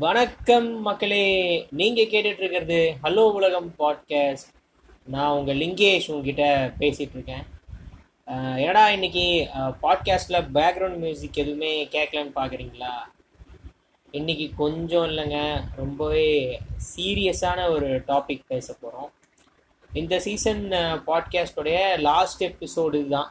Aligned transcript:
வணக்கம் 0.00 0.68
மக்களே 0.80 1.24
நீங்க 1.70 2.00
கேட்டுட்டு 2.02 2.42
இருக்கிறது 2.42 2.96
ஹலோ 3.02 3.24
உலகம் 3.32 3.68
பாட்காஸ்ட். 3.78 4.50
நான் 5.04 5.30
உங்க 5.30 5.52
லிங்கேஷ் 5.52 6.06
உங்ககிட்ட 6.10 6.44
பேசிட்டு 6.78 7.16
இருக்கேன் 7.16 7.44
என்னடா 8.60 8.90
இன்னைக்கு 8.90 9.24
பாட்காஸ்ட்ல 9.82 10.40
பேக்ரவுண்ட் 10.56 10.96
மியூசிக் 10.96 11.40
எதுவுமே 11.42 11.72
கேட்கலன்னு 11.86 12.32
பாக்குறீங்களா? 12.34 12.92
இன்னைக்கு 14.10 14.46
கொஞ்சம் 14.56 15.08
இல்லைங்க 15.08 15.40
ரொம்பவே 15.76 16.28
சீரியஸான 16.96 17.68
ஒரு 17.70 17.90
டாபிக் 18.06 18.48
பேச 18.48 18.76
போறோம். 18.82 19.10
இந்த 19.90 20.18
சீசன் 20.18 20.64
பாட்காஸ்டோடைய 21.06 21.80
லாஸ்ட் 22.00 22.44
எபிசோடு 22.44 23.08
தான் 23.08 23.30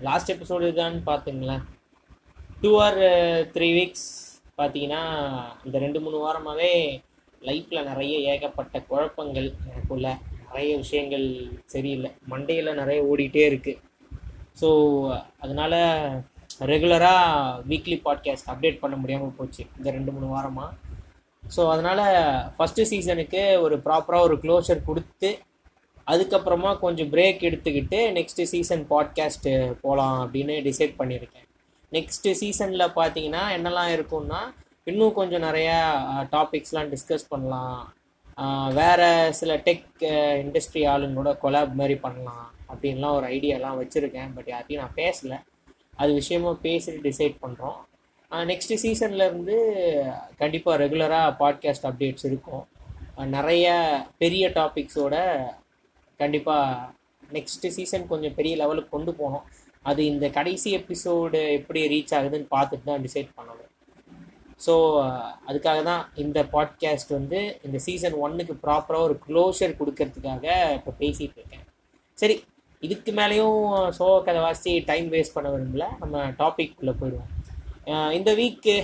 லாஸ்ட் 0.00 0.32
எபிசோடு 0.32 0.68
இதுதான்னு 0.68 1.00
பார்த்துங்களேன் 1.06 1.64
two 2.64 2.70
or 2.84 2.98
three 3.54 3.66
uh, 3.66 3.74
weeks 3.76 4.04
பார்த்தீங்கன்னா 4.58 5.00
இந்த 5.66 5.76
ரெண்டு 5.82 5.98
மூணு 6.00 6.18
வாரமாகவே 6.22 6.70
லைஃப்பில் 7.42 7.86
நிறைய 7.88 8.14
ஏகப்பட்ட 8.32 8.80
குழப்பங்கள் 8.80 9.48
எனக்குள்ள 9.70 10.06
நிறைய 10.46 10.70
விஷயங்கள் 10.76 11.26
சரியில்லை. 11.66 12.10
மண்டையில் 12.30 12.78
நிறைய 12.80 13.00
ஓடிட்டே 13.10 13.42
இருக்குது 13.50 13.80
ஸோ 14.60 14.68
அதனால் 15.38 15.78
ரெகுலராக 16.72 17.62
வீக்லி 17.70 17.98
பாட்காஸ்ட் 18.06 18.50
அப்டேட் 18.52 18.82
பண்ண 18.82 18.96
முடியாமல் 18.96 19.36
போச்சு 19.36 19.62
இந்த 19.78 19.90
ரெண்டு 19.90 20.12
மூணு 20.12 20.28
வாரமாக 20.34 20.72
ஸோ 21.42 21.64
அதனால் 21.70 22.04
ஃபஸ்ட்டு 22.56 22.90
சீசனுக்கு 22.92 23.42
ஒரு 23.60 23.78
ப்ராப்பராக 23.88 24.28
ஒரு 24.28 24.38
க்ளோஷர் 24.38 24.86
கொடுத்து 24.86 25.32
அதுக்கப்புறமா 26.06 26.72
கொஞ்சம் 26.78 27.10
பிரேக் 27.10 27.48
எடுத்துக்கிட்டு 27.50 28.00
நெக்ஸ்ட்டு 28.18 28.52
சீசன் 28.52 28.86
பாட்காஸ்ட்டு 28.90 29.52
போகலாம் 29.82 30.18
அப்படின்னு 30.24 30.56
டிசைட் 30.62 31.00
பண்ணியிருக்கேன். 31.00 31.48
நெக்ஸ்ட் 31.94 32.28
சீசனில் 32.40 32.94
பார்த்தீங்கன்னா 32.98 33.42
என்னெல்லாம் 33.56 33.90
இருக்கும்னா 33.96 34.40
இன்னும் 34.90 35.16
கொஞ்சம் 35.18 35.44
நிறையா 35.48 35.76
டாபிக்ஸ்லாம் 36.32 36.90
டிஸ்கஸ் 36.92 37.30
பண்ணலாம். 37.32 37.80
வேறு 38.78 38.94
வேற 38.94 39.32
சில 39.38 39.52
டெக் 39.66 40.02
இண்டஸ்ட்ரி 40.42 40.82
ஆளுங்களோட 40.92 41.30
கொலாப் 41.42 41.78
மாதிரி 41.80 41.96
பண்ணலாம் 42.04 42.46
அப்படின்லாம் 42.72 43.16
ஒரு 43.18 43.26
ஐடியாலாம் 43.26 43.80
வச்சுருக்கேன். 43.80 44.32
பட் 44.34 44.50
யார்ட்டையும் 44.52 44.82
நான் 44.82 44.98
பேசலை. 45.02 45.38
அது 45.96 46.12
விஷயமா 46.12 46.50
பேசிட்டு 46.62 47.04
டிசைட் 47.08 47.36
பண்ணுறோம் 47.44 47.80
நெக்ஸ்ட்டு 48.50 48.78
சீசன்லேருந்து 48.84 49.56
கண்டிப்பாக 50.36 50.80
ரெகுலராக 50.84 51.36
பாட்காஸ்ட் 51.40 51.88
அப்டேட்ஸ் 51.90 52.26
இருக்கும். 52.30 52.64
நிறைய 53.36 53.66
பெரிய 54.22 54.44
டாபிக்ஸோட 54.58 55.16
கண்டிப்பாக 56.20 56.88
நெக்ஸ்ட்டு 57.32 57.74
சீசன் 57.76 58.10
கொஞ்சம் 58.12 58.34
பெரிய 58.34 58.54
லெவலுக்கு 58.56 58.94
கொண்டு 58.96 59.12
போனோம் 59.20 59.44
அது 59.90 60.00
இந்த 60.12 60.26
கடைசி 60.36 60.68
எபிசோடு 60.78 61.40
எப்படி 61.58 61.80
ரீச் 61.92 62.14
ஆகுதுன்னு 62.18 62.48
பார்த்துட்டு 62.54 62.88
தான் 62.90 63.04
டிசைட் 63.06 63.30
பண்ணணும். 63.38 63.70
ஸோ 64.64 64.74
அதுக்காக 65.48 65.78
தான் 65.90 66.02
இந்த 66.22 66.38
பாட்காஸ்ட் 66.54 67.12
வந்து 67.18 67.40
இந்த 67.66 67.78
சீசன் 67.86 68.16
ஒன்னுக்கு 68.24 68.54
ப்ராப்பராக 68.64 69.06
ஒரு 69.08 69.16
க்ளோஷர் 69.26 69.78
கொடுக்கறதுக்காக 69.80 70.46
இப்போ 70.78 70.92
பேசிகிட்டு 71.02 71.38
இருக்கேன். 71.40 71.64
சரி 72.18 72.36
இதுக்கு 72.82 73.10
மேலேயும் 73.18 73.60
ஷோ 73.98 74.08
கதை 74.26 74.40
வாசி 74.46 74.72
டைம் 74.90 75.06
வேஸ்ட் 75.14 75.36
பண்ண 75.36 75.48
விரும்பல. 75.54 75.86
நம்ம 76.02 76.24
டாபிக் 76.42 76.74
போயிடுவோம். 77.00 77.30
இந்த 78.18 78.30
week 78.40 78.74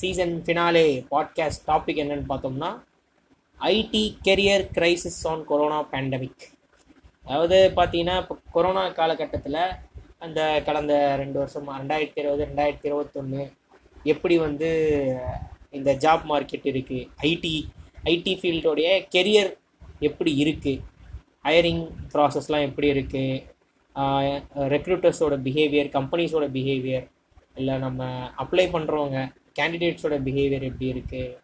season 0.00 0.34
finale 0.44 0.86
podcast 1.12 1.64
topic 1.70 2.02
என்னன்னு 2.02 2.30
பார்த்தோம்னா 2.30 2.70
IT 3.60 4.04
career 4.26 4.64
crisis 4.76 5.20
on 5.32 5.42
corona 5.50 5.80
pandemic 5.92 6.44
அதாவது 7.26 7.58
பார்த்தீங்கன்னா 7.76 8.16
இப்போ 8.22 8.34
கொரோனா 8.56 8.82
காலகட்டத்தில் 8.98 9.60
அந்த 10.24 10.40
கடந்த 10.66 10.94
ரெண்டு 11.16 11.38
வருஷம் 11.38 11.68
ரெண்டாயிரத்தி 11.74 12.20
இருபது 12.22 12.42
ரெண்டாயிரத்தி 12.42 12.86
இருபத்தொன்று 12.88 13.42
எப்படி 14.04 14.34
வந்து 14.38 14.68
இந்த 15.70 15.90
ஜாப் 15.96 16.24
மார்க்கெட் 16.26 16.68
இருக்குது 16.72 17.08
ஐடி 17.24 17.54
ஐடி 18.04 18.32
ஃபீல்டோடைய 18.40 18.88
கெரியர் 19.14 19.50
எப்படி 20.00 20.32
இருக்குது 20.42 20.82
ஹையரிங் 21.44 21.84
ப்ராசஸ்லாம் 22.12 22.66
எப்படி 22.66 22.88
இருக்குது 22.94 23.42
ரெக்ரூட்டர்ஸோட 24.68 25.34
பிஹேவியர் 25.42 25.90
கம்பெனிஸோட 25.90 26.46
பிஹேவியர் 26.50 27.06
இல்லை 27.56 27.74
நம்ம 27.78 28.06
அப்ளை 28.36 28.66
பண்ணுறவங்க 28.68 29.18
கேண்டிடேட்ஸோட 29.58 30.16
பிஹேவியர் 30.24 30.68
எப்படி 30.70 30.88
இருக்குது 30.94 31.36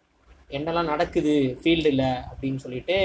என்னெல்லாம் 0.49 0.91
நடக்குது 0.93 1.35
ஃபீல்டில் 1.59 2.07
அப்படின்னு 2.29 2.63
சொல்லிட்டு 2.63 2.97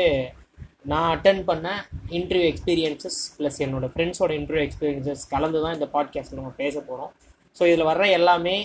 நான் 0.91 1.09
அட்டன் 1.13 1.41
பண்ண 1.49 1.69
இன்டர்வியூ 2.17 2.49
எக்ஸ்பீரியன்சஸ் 2.51 3.19
ப்ளஸ் 3.37 3.59
என்னோட 3.65 3.87
ஃப்ரெண்ட்ஸோட 3.93 4.33
இன்டர்வியூ 4.39 4.65
எக்ஸ்பீரியன்சஸ் 4.67 5.23
கலந்து 5.33 5.59
தான் 5.65 5.77
இந்த 5.77 5.87
பாட்காஸ்ட்டில் 5.95 6.41
நம்ம 6.41 6.53
பேச 6.63 6.75
போகிறோம் 6.89 7.13
ஸோ 7.57 7.63
இதில் 7.71 7.89
வர்ற 7.91 8.05
எல்லாமே 8.19 8.57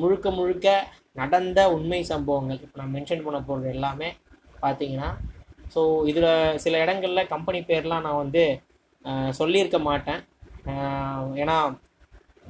முழுக்க 0.00 0.28
முழுக்க 0.38 0.68
நடந்த 1.20 1.60
உண்மை 1.76 2.00
சம்பவங்கள். 2.12 2.60
இப்போ 2.64 2.78
நான் 2.80 2.94
மென்ஷன் 2.96 3.24
பண்ண 3.26 3.38
போகிறது 3.48 3.68
எல்லாமே 3.76 4.08
பார்த்தீங்கன்னா 4.64 5.10
ஸோ 5.74 5.80
இதில் 6.10 6.30
சில 6.64 6.74
இடங்களில் 6.84 7.30
கம்பெனி 7.34 7.60
பேர்லாம் 7.70 8.06
நான் 8.06 8.22
வந்து 8.22 8.44
சொல்லியிருக்க 9.40 9.78
மாட்டேன். 9.88 10.20
ஏன்னா 11.42 11.56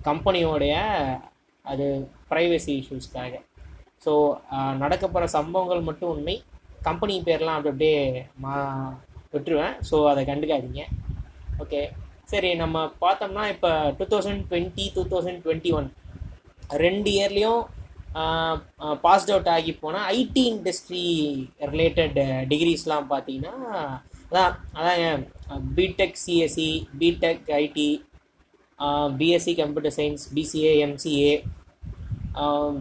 கம்பெனியோடைய 0.08 0.74
அது 1.64 1.86
ப்ரைவசி 2.30 2.72
இஷ்யூஸ்க்காக 2.80 3.34
ஸோ 4.04 4.12
நடக்கப்போகிற 4.82 5.26
சம்பவங்கள் 5.38 5.88
மட்டும் 5.88 6.12
உண்மை. 6.14 6.36
கம்பெனி 6.86 7.14
பேர்லாம் 7.28 7.56
அப்படி 7.58 7.72
அப்படியே 7.72 8.00
மா 8.44 8.54
விட்டுருவேன். 9.34 9.74
ஸோ 9.88 9.96
அதை 10.10 10.22
கண்டுக்காதீங்க. 10.30 10.82
ஓகே 11.62 11.80
சரி 12.32 12.50
நம்ம 12.62 12.76
பார்த்தோம்னா 13.02 13.44
இப்போ 13.54 13.70
two 13.98 14.06
thousand 14.12 14.42
twenty 14.50 14.84
two 14.96 15.02
thousand 15.12 15.40
twenty 15.44 15.70
one 15.78 15.88
ரெண்டு 16.84 17.10
இயர்லேயும் 17.16 17.62
பாஸ்ட் 19.04 19.30
அவுட் 19.32 19.50
ஆகி 19.54 19.72
போனால் 19.82 20.06
ஐடி 20.18 20.42
இண்டஸ்ட்ரி 20.52 21.06
ரிலேட்டட் 21.72 22.18
டிகிரிஸ்லாம் 22.50 23.06
பார்த்தீங்கன்னா 23.12 23.54
அதான் 24.28 24.54
அதான் 24.78 25.24
BTech 25.76 26.20
CSC 26.24 26.70
BTech 27.00 27.48
IT 27.60 27.90
BSc 29.20 29.52
computer 29.60 29.96
science 29.98 30.24
BCA 30.36 30.72
MCA 30.86 31.32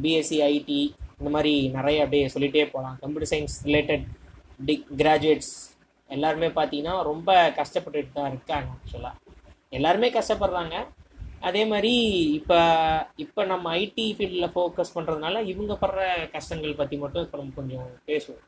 BSc 0.04 0.40
IT 0.54 0.82
இந்த 1.20 1.30
மாதிரி 1.36 1.54
நிறைய 1.78 2.04
அப்படியே 2.06 2.26
சொல்லிகிட்டே 2.34 2.66
போகலாம் 2.74 2.98
கம்ப்யூட்டர் 3.04 3.32
சயின்ஸ் 3.32 3.56
ரிலேட்டட் 3.68 4.06
டி 4.68 4.76
கிராஜுவேட்ஸ் 5.00 5.54
எல்லாருமே 6.16 6.50
பார்த்தீங்கன்னா 6.58 6.94
ரொம்ப 7.12 7.32
கஷ்டப்பட்டுட்டு 7.60 8.18
தான் 8.18 8.30
இருக்காங்க 8.34 8.70
ஆக்சுவலாக 8.78 9.16
எல்லாருமே 9.78 10.10
கஷ்டப்படுறாங்க. 10.18 10.76
அதே 11.48 11.64
மாதிரி 11.72 11.92
இப்போ 12.38 12.58
இப்போ 13.24 13.42
நம்ம 13.52 13.74
ஐடி 13.82 14.06
ஃபீல்டில் 14.18 14.54
ஃபோக்கஸ் 14.54 14.94
பண்ணுறதுனால 14.96 15.42
இவங்க 15.52 15.74
படுற 15.82 16.06
கஷ்டங்கள் 16.36 16.80
பற்றி 16.80 16.96
மட்டும் 17.04 17.26
இப்போ 17.26 17.38
நம்ம 17.40 17.54
கொஞ்சம் 17.60 17.90
பேசுவோம். 18.10 18.44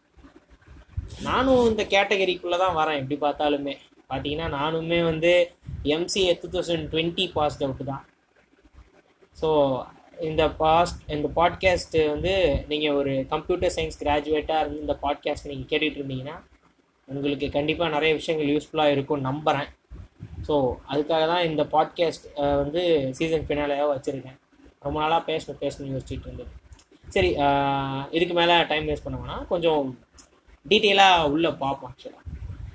நானும் 1.27 1.67
இந்த 1.71 1.83
கேட்டகரிக்குள்ளே 1.93 2.57
தான் 2.63 2.77
வரேன் 2.79 2.99
எப்படி 3.01 3.17
பார்த்தாலுமே. 3.25 3.75
பார்த்தீங்கன்னா 4.11 4.47
நானுமே 4.59 4.99
வந்து 5.09 5.31
MCA 5.95 6.33
two 6.41 6.49
thousand 6.55 6.87
twenty 6.93 7.25
passed 7.37 7.63
out 7.65 7.83
தான். 7.91 8.03
ஸோ 9.41 9.49
இந்த 10.19 10.49
பாஸ்ட் 10.49 10.99
இந்த 11.11 11.27
பாட்காஸ்ட்டு 11.35 12.09
வந்து 12.09 12.63
நீங்கள் 12.67 12.91
ஒரு 12.91 13.25
கம்ப்யூட்டர் 13.29 13.73
சயின்ஸ் 13.75 13.99
கிராஜுவேட்டாக 14.03 14.61
இருந்து 14.61 14.79
இந்த 14.79 14.95
பாட்காஸ்ட் 15.03 15.47
நீங்கள் 15.47 15.69
கேட்டுகிட்டு 15.71 15.99
இருந்தீங்கன்னா 16.01 16.37
உங்களுக்கு 17.07 17.49
கண்டிப்பாக 17.49 17.89
நிறைய 17.89 18.13
விஷயங்கள் 18.13 18.51
யூஸ்ஃபுல்லாக 18.53 18.91
இருக்கும்னு 18.91 19.29
நம்புகிறேன் 19.29 19.69
ஸோ 20.47 20.75
அதுக்காக 20.91 21.23
தான் 21.27 21.43
இந்த 21.43 21.63
பாட்காஸ்ட் 21.71 22.25
வந்து 22.61 23.11
சீசன் 23.17 23.45
ஃபினாலையாக 23.47 23.91
வச்சுருக்கேன். 23.93 24.37
ரொம்ப 24.79 24.99
நாளாக 24.99 25.23
பேசணும் 25.31 25.61
பேசணும்னு 25.61 25.93
யோசிச்சுட்டு 25.95 26.27
இருந்தது. 26.27 26.51
சரி 27.09 27.29
இதுக்கு 28.11 28.33
மேலே 28.33 28.55
டைம் 28.63 28.87
வேஸ்ட் 28.87 29.03
பண்ண 29.03 29.37
கொஞ்சம் 29.47 29.99
டீட்டெயிலாக 30.65 31.29
உள்ளே 31.29 31.49
பார்ப்போம் 31.49 31.91
ஆக்சுவலாக 31.91 32.25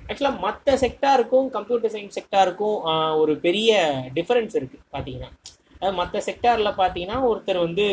ஆக்சுவலாக 0.07 0.39
மற்ற 0.39 0.73
செக்டாருக்கும் 0.75 1.47
கம்ப்யூட்டர் 1.49 1.93
சயின்ஸ் 1.93 2.17
செக்டாருக்கும் 2.19 2.77
ஒரு 3.17 3.39
பெரிய 3.39 3.71
டிஃப்ரென்ஸ் 4.13 4.55
இருக்குது 4.59 4.83
பார்த்தீங்கன்னா 4.93 5.31
மற்ற 5.99 6.21
செக்டாரில் 6.27 6.79
பார்த்தீங்கன்னா 6.81 7.17
ஒருத்தர் 7.29 7.65
வந்து 7.65 7.85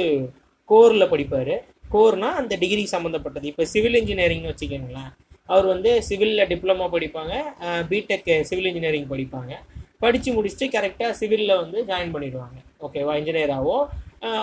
கோரில் 0.69 1.11
படிப்பார். 1.13 1.55
கோர்னா 1.95 2.29
அந்த 2.41 2.55
டிகிரி 2.63 2.85
சம்மந்தப்பட்டது 2.95 3.47
இப்போ 3.51 3.65
சிவில் 3.73 3.99
இன்ஜினியரிங்னு 4.01 4.51
வச்சுக்கோங்களேன். 4.53 5.11
அவர் 5.53 5.67
வந்து 5.73 5.91
சிவிலில் 6.09 6.49
டிப்ளமோ 6.53 6.87
படிப்பாங்க. 6.95 7.35
பிடெக் 7.91 8.31
சிவில் 8.51 8.69
இன்ஜினியரிங் 8.71 9.11
படிப்பாங்க. 9.13 9.53
படித்து 10.05 10.31
முடிச்சுட்டு 10.37 10.67
கரெக்டாக 10.77 11.17
சிவிலில் 11.21 11.61
வந்து 11.63 11.79
ஜாயின் 11.91 12.15
பண்ணிடுவாங்க. 12.15 12.59
ஓகேவா 12.87 13.13
இன்ஜினியராகவோ 13.21 13.77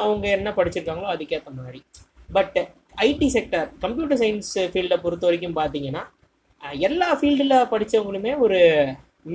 அவங்க 0.03 0.25
என்ன 0.37 0.49
படிச்சிருக்காங்களோ 0.57 1.09
அதுக்கேற்ற 1.15 1.51
மாதிரி. 1.59 1.81
But 2.37 2.57
IT 3.07 3.27
sector 3.35 3.67
computer 3.83 4.19
science 4.21 4.53
ஃபீல்டை 4.71 4.97
பொறுத்த 5.03 5.25
வரைக்கும் 5.27 5.59
பார்த்தீங்கன்னா 5.59 6.03
எல்லா 6.85 7.09
ஃபீல்டில் 7.19 7.55
படித்தவங்களுமே 7.73 8.31
ஒரு 8.45 8.57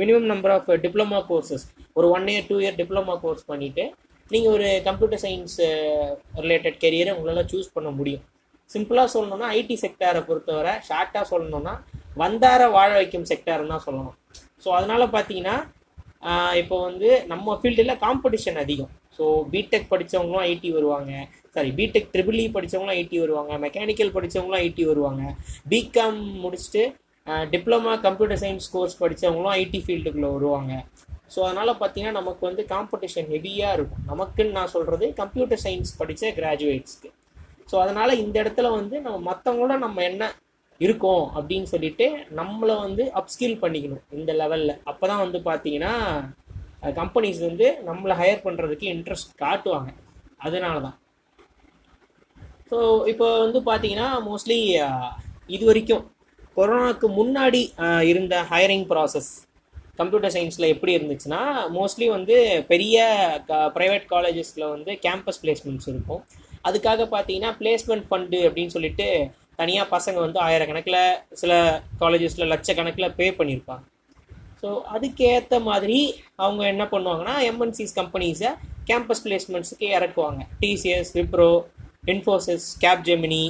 minimum 0.01 0.29
number 0.33 0.53
of 0.55 0.69
diploma 0.85 1.19
courses 1.29 1.65
ஒரு 1.99 2.07
one 2.17 2.27
year 2.33 2.47
two 2.51 2.57
year 2.63 2.79
diploma 2.81 3.15
course 3.25 3.45
பண்ணிவிட்டு 3.51 3.85
நீங்கள் 4.33 4.55
ஒரு 4.57 4.69
கம்ப்யூட்டர் 4.89 5.23
சயின்ஸ் 5.25 5.59
ரிலேட்டட் 6.45 6.79
கெரியரை 6.85 7.13
உங்களால் 7.17 7.51
சூஸ் 7.53 7.75
பண்ண 7.77 7.91
முடியும். 7.99 8.25
சிம்பிளாக 8.71 9.13
சொல்லணும்னா 9.15 9.49
ஐடி 9.59 9.77
செக்டாரை 9.85 10.21
பொறுத்தவரை 10.29 10.73
ஷார்ட்டாக 10.89 11.25
சொல்லணும்னா 11.33 11.75
வந்தார 12.23 12.69
வாழ 12.77 12.91
வைக்கும் 12.99 13.29
செக்டார்னு 13.31 13.73
தான் 13.75 13.87
சொல்லணும். 13.87 14.17
ஸோ 14.65 14.69
அதனால் 14.79 15.13
பார்த்தீங்கன்னா 15.17 15.57
இப்போ 16.61 16.77
வந்து 16.89 17.09
நம்ம 17.33 17.57
ஃபீல்டில் 17.61 18.01
காம்படிஷன் 18.05 18.59
அதிகம். 18.65 18.93
ஸோ 19.17 19.25
பிடெக் 19.53 19.91
படித்தவங்களும் 19.93 20.45
ஐடி 20.51 20.69
வருவாங்க. 20.77 21.13
சாரி 21.55 21.71
பிடெக் 21.79 22.09
ட்ரிபிள் 22.15 22.39
இ 22.45 22.47
படித்தவங்களும் 22.55 22.99
ஐடி 23.01 23.17
வருவாங்க. 23.25 23.53
மெக்கானிக்கல் 23.65 24.15
படித்தவங்களும் 24.17 24.63
ஐடி 24.67 24.85
வருவாங்க. 24.91 25.23
பிகாம் 25.73 26.21
முடிச்சுட்டு 26.45 26.85
டிப்ளமா 27.53 27.93
கம்ப்யூட்டர் 28.07 28.41
சயின்ஸ் 28.43 28.73
கோர்ஸ் 28.73 28.97
படித்தவங்களும் 29.03 29.55
ஐடி 29.61 29.81
ஃபீல்டுக்குள்ளே 29.85 30.31
வருவாங்க. 30.37 30.73
ஸோ 31.31 31.41
அதனால் 31.47 31.73
பார்த்தீங்கன்னா 31.81 32.19
நமக்கு 32.21 32.43
வந்து 32.49 32.63
காம்படிஷன் 32.73 33.29
ஹெவியாக 33.35 33.77
இருக்கும். 33.77 34.03
நமக்குன்னு 34.11 34.57
நான் 34.59 34.73
சொல்கிறது 34.75 35.07
கம்ப்யூட்டர் 35.21 35.63
சயின்ஸ் 35.65 35.93
படித்த 36.01 36.33
கிராஜுவேட்ஸ்க்கு 36.39 37.11
ஸோ 37.71 37.77
அதனால் 37.83 38.21
இந்த 38.23 38.37
இடத்துல 38.43 38.71
வந்து 38.79 38.97
நம்ம 39.05 39.19
மற்றவங்களோட 39.29 39.77
நம்ம 39.85 40.03
என்ன 40.11 40.25
இருக்கோம் 40.81 41.25
அப்படின்னு 41.37 41.69
சொல்லிட்டு 41.73 42.07
நம்மளை 42.41 42.75
வந்து 42.87 43.03
அப்ஸ்கில் 43.21 43.61
பண்ணிக்கணும் 43.63 44.05
இந்த 44.19 44.31
லெவலில் 44.41 44.75
அப்போ 44.91 45.05
தான் 45.11 45.23
வந்து 45.25 45.39
பார்த்தீங்கன்னா 45.49 45.93
கம்பெனிஸ் 46.99 47.41
வந்து 47.49 47.67
நம்மளை 47.89 48.15
ஹையர் 48.21 48.45
பண்ணுறதுக்கு 48.47 48.87
இன்ட்ரெஸ்ட் 48.95 49.31
காட்டுவாங்க. 49.45 49.91
அதனால 50.47 50.77
தான் 50.87 50.97
ஸோ 52.71 52.79
இப்போ 53.13 53.27
வந்து 53.45 53.61
பார்த்தீங்கன்னா 53.69 54.09
மோஸ்ட்லி 54.29 54.59
இது 55.57 55.65
வரைக்கும் 55.71 56.05
கொரோனாவுக்கு 56.59 57.07
முன்னாடி 57.21 57.61
இருந்த 58.11 58.35
ஹையரிங் 58.53 58.87
ப்ராசஸ் 58.93 59.31
கம்ப்யூட்டர் 59.99 60.35
சயின்ஸில் 60.35 60.73
எப்படி 60.75 60.93
இருந்துச்சுன்னா 60.99 61.41
மோஸ்ட்லி 61.77 62.07
வந்து 62.17 62.37
பெரிய 62.73 62.99
ப்ரைவேட் 63.77 64.07
காலேஜஸில் 64.15 64.67
வந்து 64.75 64.93
கேம்பஸ் 65.07 65.41
பிளேஸ்மெண்ட்ஸ் 65.43 65.89
இருக்கும். 65.93 66.23
அதுக்காக 66.69 67.07
பார்த்தீங்கன்னா 67.15 67.53
பிளேஸ்மெண்ட் 67.61 68.07
ஃபண்டு 68.11 68.39
அப்படின்னு 68.49 68.75
சொல்லிட்டு 68.77 69.09
தனியாக 69.61 69.93
பசங்க 69.97 70.19
வந்து 70.27 70.39
ஆயிரக்கணக்கில் 70.47 71.03
சில 71.41 71.53
காலேஜஸில் 72.03 72.51
லட்சக்கணக்கில் 72.53 73.15
பே 73.19 73.27
பண்ணியிருப்பாங்க 73.41 73.85
ஸோ 74.63 74.71
அதுக்கேற்ற 74.95 75.57
மாதிரி 75.69 75.99
அவங்க 76.45 76.63
என்ன 76.73 76.85
பண்ணுவாங்கன்னா 76.93 77.35
எம்என்சிஸ் 77.51 77.95
கம்பெனிஸை 78.01 78.51
கேம்பஸ் 78.89 79.23
பிளேஸ்மெண்ட்ஸுக்கு 79.25 79.87
இறக்குவாங்க. 79.97 80.41
TCS 80.63 81.13
Wipro 81.19 81.51
Infosys 82.13 82.67
Capgemini 82.85 83.45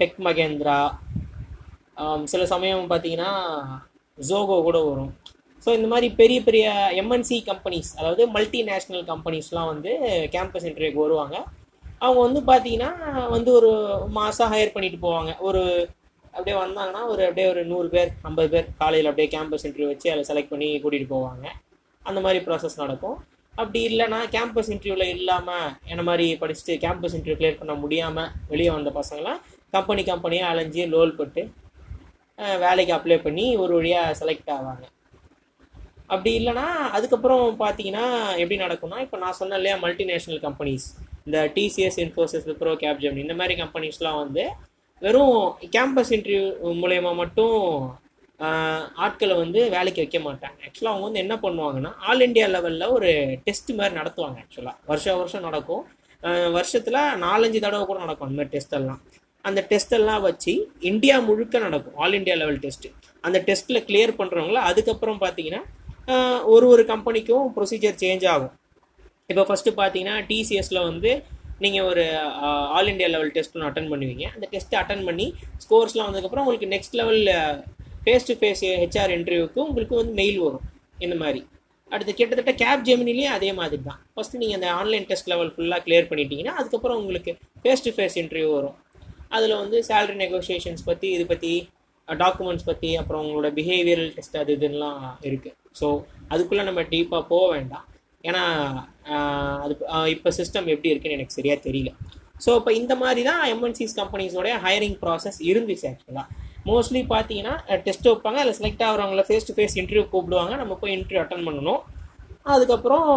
Tech 0.00 0.18
Mahindra 0.26 0.78
சில 2.32 2.42
சமயம் 2.52 2.90
பார்த்தீங்கன்னா 2.92 3.32
ஜோகோ 4.18 4.56
கூட 4.68 4.78
வரும். 4.88 5.12
ஸோ 5.64 5.70
இந்த 5.78 5.88
மாதிரி 5.92 6.08
பெரிய 6.20 6.38
பெரிய 6.46 6.66
எம்என்சி 7.00 7.36
கம்பெனிஸ் 7.48 7.90
அதாவது 7.98 8.22
மல்டிநேஷ்னல் 8.36 9.04
கம்பெனிஸ்லாம் 9.10 9.70
வந்து 9.72 9.90
கேம்பஸ் 10.34 10.66
இன்டர்வியூக்கு 10.68 11.04
வருவாங்க. 11.06 11.36
அவங்க 12.04 12.20
வந்து 12.26 12.40
பார்த்தீங்கன்னா 12.50 12.90
வந்து 13.34 13.50
ஒரு 13.58 13.72
மாதம் 14.18 14.52
ஹையர் 14.52 14.74
பண்ணிட்டு 14.76 14.98
போவாங்க. 15.06 15.32
ஒரு 15.48 15.62
அப்படியே 16.36 16.56
வந்தாங்கன்னா 16.62 17.02
ஒரு 17.12 17.22
அப்படியே 17.28 17.46
ஒரு 17.52 17.62
நூறு 17.72 17.88
பேர் 17.94 18.10
ஐம்பது 18.28 18.48
பேர் 18.54 18.68
காலையில் 18.80 19.10
அப்படியே 19.10 19.28
கேம்பஸ் 19.34 19.66
இன்டர்வியூ 19.68 19.90
வச்சு 19.92 20.10
அதில் 20.12 20.28
செலக்ட் 20.30 20.52
பண்ணி 20.52 20.68
கூட்டிகிட்டு 20.84 21.14
போவாங்க. 21.14 21.46
அந்த 22.08 22.18
மாதிரி 22.24 22.38
ப்ராசஸ் 22.46 22.80
நடக்கும். 22.82 23.16
அப்படி 23.54 23.80
இல்லைன்னா 23.88 24.18
கேம்பஸ் 24.34 24.70
இன்டர்வியூவில் 24.74 25.12
இல்லாமல் 25.16 25.66
என்ன 25.92 26.02
மாதிரி 26.10 26.26
படிச்சுட்டு 26.42 26.74
கேம்பஸ் 26.84 27.16
இன்டர்வியூ 27.16 27.38
கிளியர் 27.40 27.58
பண்ண 27.60 27.74
முடியாமல் 27.82 28.30
வெளியே 28.52 28.70
வந்த 28.76 28.92
பசங்களாம் 29.00 29.40
கம்பெனி 29.76 30.02
கம்பெனியாக 30.12 30.52
அலைஞ்சு 30.52 30.84
லோல் 30.94 31.18
பட்டு 31.18 31.42
வேலைக்கு 32.64 32.92
அப்ளை 32.96 33.18
பண்ணி 33.26 33.46
ஒரு 33.62 33.72
வழியாக 33.78 34.16
செலக்ட் 34.20 34.50
ஆவாங்க. 34.56 34.84
அப்படி 36.12 36.30
இல்லைன்னா 36.40 36.66
அதுக்கப்புறம் 36.96 37.44
பார்த்தீங்கன்னா 37.62 38.06
எப்படி 38.42 38.56
நடக்கும்னா 38.64 38.98
இப்போ 39.04 39.18
நான் 39.24 39.38
சொன்னேன் 39.40 39.58
இல்லையா 39.60 39.76
மல்டிநேஷ்னல் 39.84 40.42
கம்பெனிஸ் 40.46 40.86
இந்த 41.26 41.38
டிசிஎஸ் 41.56 41.98
இன்ஃபோசிஸ் 42.04 42.46
விப்ரோ 42.50 42.74
கேப்ஜெமினி 42.84 43.24
இந்த 43.26 43.36
மாதிரி 43.40 43.56
கம்பெனிஸ்லாம் 43.62 44.20
வந்து 44.24 44.44
வெறும் 45.02 45.38
கேம்பஸ் 45.76 46.12
இன்டர்வியூ 46.16 46.44
மூலயமா 46.82 47.12
மட்டும் 47.22 47.56
ஆட்களை 49.04 49.34
வந்து 49.42 49.60
வேலைக்கு 49.74 50.02
வைக்க 50.02 50.18
மாட்டாங்க. 50.26 50.58
ஆக்சுவலாக 50.66 50.92
அவங்க 50.92 51.06
வந்து 51.08 51.22
என்ன 51.24 51.34
பண்ணுவாங்கன்னா 51.42 51.90
ஆல் 52.08 52.24
இண்டியா 52.26 52.46
லெவலில் 52.54 52.92
ஒரு 52.96 53.10
டெஸ்ட் 53.46 53.70
மாதிரி 53.80 53.94
நடத்துவாங்க 54.00 54.38
ஆக்சுவலாக 54.44 54.76
வருஷம் 54.90 55.18
வருஷம் 55.20 55.46
நடக்கும். 55.48 55.82
வருஷத்தில் 56.56 57.00
நாலஞ்சு 57.26 57.58
தடவை 57.64 57.84
கூட 57.90 57.98
நடக்கும் 58.04 58.26
அந்த 58.26 58.38
மாதிரி 58.38 58.54
டெஸ்ட் 58.54 58.76
எல்லாம். 58.80 59.00
அந்த 59.48 59.60
டெஸ்ட் 59.70 59.94
எல்லாம் 59.98 60.22
வச்சு 60.28 60.52
இந்தியா 60.90 61.16
முழுக்க 61.28 61.58
நடக்கும். 61.66 61.96
ஆல் 62.02 62.16
இந்தியா 62.18 62.36
லெவல் 62.42 62.60
டெஸ்ட் 62.64 62.86
அந்த 63.26 63.38
டெஸ்ட்டில் 63.48 63.84
கிளியர் 63.88 64.12
பண்ணுறவங்கள 64.20 64.60
அதுக்கப்புறம் 64.70 65.20
பார்த்தீங்கன்னா 65.24 65.62
ஒரு 66.54 66.66
ஒரு 66.74 66.82
கம்பெனிக்கும் 66.92 67.46
ப்ரொசீஜர் 67.56 68.00
சேஞ்ச் 68.02 68.24
ஆகும். 68.34 68.52
இப்போ 69.30 69.42
ஃபஸ்ட்டு 69.48 69.72
பார்த்தீங்கன்னா 69.80 70.16
டிசிஎஸ்ல 70.30 70.78
வந்து 70.90 71.10
நீங்கள் 71.64 71.86
ஒரு 71.90 72.04
ஆல் 72.76 72.90
இண்டியா 72.92 73.08
லெவல் 73.14 73.32
டெஸ்ட் 73.36 73.54
ஒன்று 73.56 73.68
அட்டன் 73.68 73.90
பண்ணுவீங்க. 73.92 74.24
அந்த 74.36 74.46
டெஸ்ட்டை 74.52 74.78
அட்டன் 74.82 75.04
பண்ணி 75.08 75.26
ஸ்கோர்ஸ்லாம் 75.64 76.08
வந்ததுக்கப்புறம் 76.08 76.44
உங்களுக்கு 76.46 76.68
next 76.74 76.96
level 77.00 77.22
face 78.04 78.28
to 78.28 78.34
face 78.40 78.62
HR 78.82 79.12
இன்டர்வியூக்கு 79.16 79.60
உங்களுக்கு 79.68 79.94
வந்து 80.00 80.14
மெயில் 80.20 80.38
வரும். 80.46 80.64
இந்த 81.06 81.16
மாதிரி. 81.22 81.42
அடுத்து 81.94 82.12
கிட்டத்தட்ட 82.18 82.52
கேப் 82.62 82.84
ஜெமினிலேயே 82.88 83.30
அதே 83.36 83.50
மாதிரி 83.58 83.82
தான் 83.88 84.00
ஃபஸ்ட்டு 84.14 84.40
நீங்கள் 84.42 84.58
அந்த 84.58 84.68
ஆன்லைன் 84.80 85.06
டெஸ்ட் 85.10 85.30
லெவல் 85.32 85.50
ஃபுல்லாக 85.54 85.80
கிளியர் 85.86 86.08
பண்ணிட்டீங்கன்னா 86.10 86.54
அதுக்கப்புறம் 86.60 86.98
உங்களுக்கு 87.02 87.32
ஃபேஸ் 87.62 87.84
டு 87.86 87.92
ஃபேஸ் 87.96 88.16
இன்டர்வியூ 88.22 88.50
வரும். 88.58 88.76
அதில் 89.36 89.60
வந்து 89.62 89.78
சேலரி 89.88 90.16
நெகோஷியேஷன்ஸ் 90.24 90.84
பற்றி 90.90 91.08
இது 91.16 91.24
பற்றி 91.32 91.52
டாக்குமெண்ட்ஸ் 92.08 92.68
பற்றி 92.70 92.90
அப்புறம் 93.00 93.22
உங்களோட 93.24 93.48
பிஹேவியரல் 93.58 94.10
டெஸ்ட் 94.16 94.40
அது 94.42 94.52
இதுலாம் 94.58 95.02
இருக்குது 95.28 95.56
ஸோ 95.80 95.86
அதுக்குள்ளே 96.32 96.64
நம்ம 96.68 96.80
டீப்பாக 96.92 97.22
போக 97.32 97.44
வேண்டாம். 97.54 97.86
ஏன்னா 98.28 98.42
அது 99.62 99.74
இப்போ 100.14 100.30
சிஸ்டம் 100.38 100.68
எப்படி 100.74 100.90
இருக்குன்னு 100.92 101.16
எனக்கு 101.18 101.36
சரியாக 101.38 101.58
தெரியல. 101.68 101.92
ஸோ 102.44 102.50
இப்போ 102.58 102.72
இந்த 102.80 102.94
மாதிரி 103.02 103.22
தான் 103.30 103.42
எம்என்சிஸ் 103.54 103.96
கம்பெனிஸோடைய 104.00 104.54
ஹையரிங் 104.64 104.98
ப்ராசஸ் 105.02 105.38
இருந்துச்சு 105.50 105.86
ஆக்சுவலாக 105.90 106.28
மோஸ்ட்லி 106.70 107.00
பார்த்தீங்கன்னா 107.14 107.54
டெஸ்ட் 107.86 108.08
வைப்பாங்க 108.10 108.40
அதில் 108.42 108.58
செலக்ட் 108.60 108.84
ஆகிறவங்கள 108.88 109.24
ஃபேஸ் 109.28 109.48
டு 109.48 109.54
ஃபேஸ் 109.56 109.76
இன்டர்வியூ 109.80 110.04
கூப்பிடுவாங்க. 110.12 110.52
நம்ம 110.62 110.76
போய் 110.82 110.94
இன்டர்வியூ 110.96 111.22
அட்டன் 111.22 111.46
பண்ணணும். 111.48 111.80
அதுக்கப்புறம் 112.54 113.08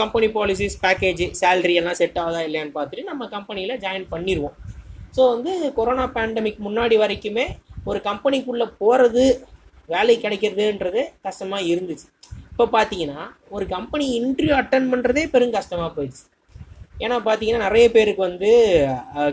கம்பெனி 0.00 0.26
பாலிசிஸ் 0.34 0.76
பேக்கேஜ் 0.82 1.22
சேலரி 1.38 1.74
எல்லாம் 1.78 1.96
செட் 2.00 2.18
ஆகுதா 2.22 2.40
இல்லையான்னு 2.48 2.74
பார்த்துட்டு 2.76 3.08
நம்ம 3.08 3.26
கம்பெனியில் 3.32 3.80
ஜாயின் 3.84 4.06
பண்ணிடுவோம் 4.12 4.56
ஸோ 5.16 5.22
வந்து 5.32 5.52
கொரோனா 5.78 6.04
பேண்டமிக் 6.16 6.60
முன்னாடி 6.66 6.96
வரைக்குமே 7.02 7.46
ஒரு 7.90 8.00
கம்பெனிக்குள்ளே 8.08 8.66
போகிறது 8.82 9.24
வேலை 9.92 10.14
கிடைக்கிறதுன்றது 10.24 11.02
கஷ்டமாக 11.26 11.68
இருந்துச்சு. 11.72 12.06
இப்போ 12.52 12.64
பார்த்தீங்கன்னா 12.76 13.20
ஒரு 13.56 13.64
கம்பெனி 13.74 14.06
இன்டர்வியூ 14.20 14.54
அட்டன் 14.60 14.88
பண்ணுறதே 14.92 15.24
பெரும் 15.34 15.56
கஷ்டமாக 15.58 15.90
போயிடுச்சு. 15.96 16.24
ஏன்னா 17.04 17.16
பார்த்தீங்கன்னா 17.26 17.66
நிறைய 17.66 17.86
பேருக்கு 17.96 18.22
வந்து 18.28 18.50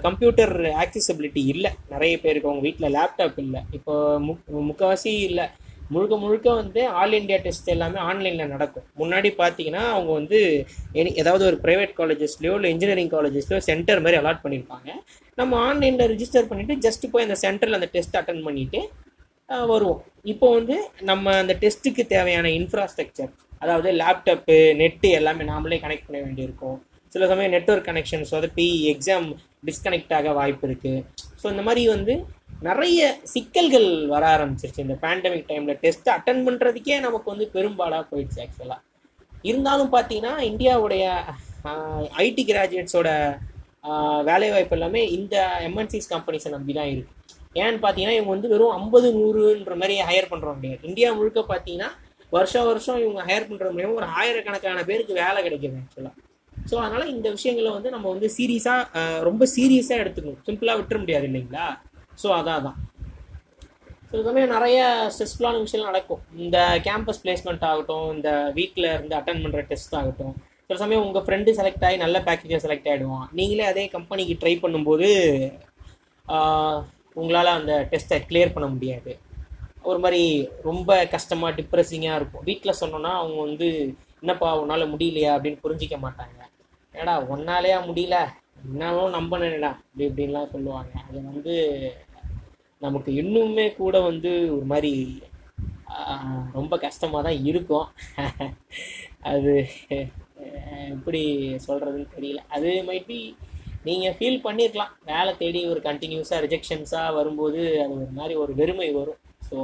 கம்ப்யூட்டர் 0.08 0.56
ஆக்சசபிலிட்டி 0.84 1.42
இல்லை. 1.54 1.72
நிறைய 1.94 2.14
பேருக்கு 2.26 2.50
அவங்க 2.50 2.64
வீட்டில் 2.68 2.94
லேப்டாப் 2.98 3.40
இல்லை. 3.46 3.62
இப்போ 3.78 3.94
முக் 4.28 4.44
முக்கால்வாசி 4.70 5.14
இல்லை. 5.30 5.48
முழுக்க 5.94 6.16
முழுக்க 6.24 6.48
வந்து 6.62 6.82
ஆல் 7.00 7.16
இண்டியா 7.20 7.40
டெஸ்ட் 7.46 7.70
எல்லாமே 7.76 8.00
ஆன்லைனில் 8.10 8.52
நடக்கும். 8.54 8.86
முன்னாடி 9.02 9.30
பார்த்தீங்கன்னா 9.42 9.84
அவங்க 9.94 10.12
வந்து 10.20 10.40
எனி 11.00 11.12
ஏதாவது 11.22 11.44
ஒரு 11.50 11.58
ப்ரைவேட் 11.66 11.94
காலேஜஸ்லையோ 12.00 12.54
இல்லை 12.60 12.72
இன்ஜினியரிங் 12.76 13.12
காலேஜஸ்லையோ 13.16 13.60
சென்டர் 13.70 14.04
மாதிரி 14.06 14.20
அலாட் 14.22 14.44
பண்ணியிருப்பாங்க 14.46 14.90
நம்ம 15.42 15.60
ஆன்லைனில் 15.70 16.10
ரிஜிஸ்டர் 16.14 16.50
பண்ணிவிட்டு 16.52 16.78
ஜஸ்ட் 16.88 17.06
போய் 17.14 17.28
அந்த 17.28 17.38
சென்டரில் 17.46 17.80
அந்த 17.80 17.90
டெஸ்ட் 17.96 18.18
அட்டன் 18.22 18.46
பண்ணிவிட்டு 18.48 18.82
வருவோம். 19.74 20.00
இப்போ 20.32 20.48
வந்து 20.58 20.78
நம்ம 21.10 21.36
அந்த 21.42 21.54
டெஸ்ட்டுக்கு 21.64 22.04
தேவையான 22.16 22.48
இன்ஃப்ராஸ்ட்ரக்சர் 22.60 23.32
அதாவது 23.64 23.90
லேப்டாப்பு 24.02 24.56
நெட்டு 24.82 25.10
எல்லாமே 25.20 25.44
நாமளே 25.52 25.78
கனெக்ட் 25.84 26.08
பண்ண 26.08 26.20
வேண்டியிருக்கும். 26.26 26.78
சில 27.14 27.28
சமயம் 27.32 27.54
நெட்ஒர்க் 27.56 27.88
கனெக்ஷன் 27.90 28.26
சொதப்பி 28.32 28.66
எக்ஸாம் 28.94 29.28
டிஸ்கனெக்ட் 29.68 30.14
ஆக 30.18 30.34
வாய்ப்பு 30.40 30.66
இருக்குது 30.70 31.04
ஸோ 31.42 31.46
இந்த 31.54 31.64
மாதிரி 31.68 31.84
வந்து 31.94 32.14
நிறைய 32.66 33.00
சிக்கல்கள் 33.32 33.90
வர 34.14 34.24
ஆரம்பிச்சிருச்சு. 34.36 34.84
இந்த 34.86 34.96
பேண்டமிக் 35.04 35.50
டைமில் 35.50 35.80
டெஸ்ட் 35.84 36.10
அட்டன் 36.14 36.42
பண்ணுறதுக்கே 36.48 36.96
நமக்கு 37.06 37.28
வந்து 37.34 37.46
பெரும்பாலாக 37.56 38.04
போயிடுச்சு 38.12 38.40
ஆக்சுவலாக 38.44 38.84
இருந்தாலும் 39.50 39.92
பார்த்தீங்கன்னா 39.96 40.34
இந்தியாவுடைய 40.52 41.04
ஐடி 42.26 42.44
கிராஜுவேட்ஸோட 42.50 43.10
வேலை 44.30 44.48
வாய்ப்பு 44.54 44.76
எல்லாமே 44.78 45.02
இந்த 45.18 45.36
எம்என்சிஸ் 45.68 46.12
கம்பெனிஸை 46.14 46.50
நம்பி 46.56 46.74
தான் 46.78 46.92
இருக்கு. 46.94 47.14
ஏன்னு 47.62 47.80
பார்த்தீங்கன்னா 47.84 48.16
இவங்க 48.18 48.34
வந்து 48.36 48.52
வெறும் 48.54 48.76
ஐம்பது 48.80 49.08
நூறுன்ற 49.18 49.76
மாதிரி 49.82 49.96
ஹையர் 50.10 50.32
பண்ணுறோம் 50.32 50.60
கிடையாது 50.62 50.90
இந்தியா 50.92 51.10
முழுக்க 51.18 51.42
பார்த்தீங்கன்னா 51.52 51.90
வருஷம் 52.36 52.68
வருஷம் 52.70 53.02
இவங்க 53.04 53.22
ஹையர் 53.28 53.48
பண்ணுற 53.50 53.68
மூலியமா 53.76 53.98
ஒரு 54.02 54.08
ஆயிரக்கணக்கான 54.20 54.84
பேருக்கு 54.90 55.14
வேலை 55.24 55.42
கிடைக்குது 55.46 55.78
ஆக்சுவலாக 55.82 56.16
ஸோ 56.70 56.76
அதனால 56.84 57.04
இந்த 57.16 57.28
விஷயங்களை 57.36 57.72
வந்து 57.76 57.90
நம்ம 57.96 58.08
வந்து 58.14 58.28
சீரியஸாக 58.38 59.04
ரொம்ப 59.28 59.44
சீரியஸாக 59.56 60.02
எடுத்துக்கணும். 60.04 60.42
சிம்பிளாக 60.48 60.80
விட்டுற 60.80 60.98
முடியாது 61.04 61.26
இல்லைங்களா? 61.30 61.68
ஸோ 62.22 62.28
அதான் 62.40 62.66
தான் 62.68 62.78
சில 64.10 64.22
சமயம் 64.28 64.54
நிறைய 64.56 64.80
ஸ்ட்ரெஸ்ஃபுல்லான 65.14 65.62
விஷயம் 65.64 65.88
நடக்கும். 65.90 66.22
இந்த 66.44 66.58
கேம்பஸ் 66.86 67.22
பிளேஸ்மெண்ட் 67.24 67.66
ஆகட்டும் 67.70 68.06
இந்த 68.16 68.30
வீட்டில் 68.58 68.88
இருந்து 68.94 69.18
அட்டன் 69.18 69.42
பண்ணுற 69.44 69.62
டெஸ்ட் 69.72 69.98
ஆகட்டும். 70.00 70.36
சில 70.68 70.78
சமயம் 70.82 71.04
உங்கள் 71.08 71.26
ஃப்ரெண்டு 71.26 71.52
செலக்ட் 71.58 71.86
ஆகி 71.88 71.98
நல்ல 72.04 72.18
பேக்கேஜாக 72.28 72.62
செலக்ட் 72.66 72.88
ஆகிடுவான் 72.92 73.28
நீங்களே 73.40 73.66
அதே 73.72 73.84
கம்பெனிக்கு 73.96 74.36
ட்ரை 74.42 74.54
பண்ணும்போது 74.64 75.10
உங்களால் 77.20 77.58
அந்த 77.58 77.74
டெஸ்ட்டை 77.92 78.20
கிளியர் 78.30 78.56
பண்ண 78.56 78.70
முடியாது. 78.74 79.12
ஒரு 79.90 80.00
மாதிரி 80.04 80.24
ரொம்ப 80.70 80.90
கஷ்டமாக 81.14 81.56
டிப்ரெஸிங்காக 81.60 82.18
இருக்கும். 82.20 82.48
வீட்டில் 82.50 82.80
சொன்னோன்னா 82.82 83.12
அவங்க 83.22 83.40
வந்து 83.48 83.68
என்னப்பா 84.22 84.50
உன்னால் 84.64 84.92
முடியலையா? 84.94 85.32
அப்படின்னு 85.36 85.64
புரிஞ்சிக்க 85.66 85.96
மாட்டாங்க. 86.06 86.40
ஏடா 86.96 87.14
ஒன்னாலேயா 87.36 87.80
முடியல? 87.90 88.18
என்னாலும் 88.68 89.16
நம்பணுடா 89.18 89.72
அப்படி 89.76 90.06
இப்படின்லாம் 90.10 90.54
சொல்லுவாங்க. 90.56 90.94
அது 91.08 91.20
வந்து 91.32 91.56
நமக்கு 92.86 93.12
இன்னுமே 93.22 93.66
கூட 93.82 93.96
வந்து 94.10 94.32
ஒரு 94.56 94.66
மாதிரி 94.72 94.94
ரொம்ப 96.58 96.74
கஷ்டமாக 96.86 97.22
தான் 97.28 97.40
இருக்கும். 97.50 97.88
அது 99.32 99.54
எப்படி 100.96 101.22
சொல்கிறதுன்னு 101.68 102.08
தெரியல. 102.16 102.42
அது 102.56 102.72
மாதிரி 102.90 103.20
நீங்கள் 103.88 104.16
ஃபீல் 104.18 104.44
பண்ணியிருக்கலாம் 104.46 104.94
வேலை 105.12 105.32
தேடி 105.42 105.62
ஒரு 105.72 105.82
கண்டினியூஸாக 105.88 106.44
ரிஜெக்ஷன்ஸாக 106.46 107.16
வரும்போது 107.18 107.62
அது 107.84 107.94
ஒரு 108.04 108.14
மாதிரி 108.20 108.36
ஒரு 108.44 108.54
வெறுமை 108.62 108.90
வரும். 109.00 109.22
ஸோ 109.50 109.56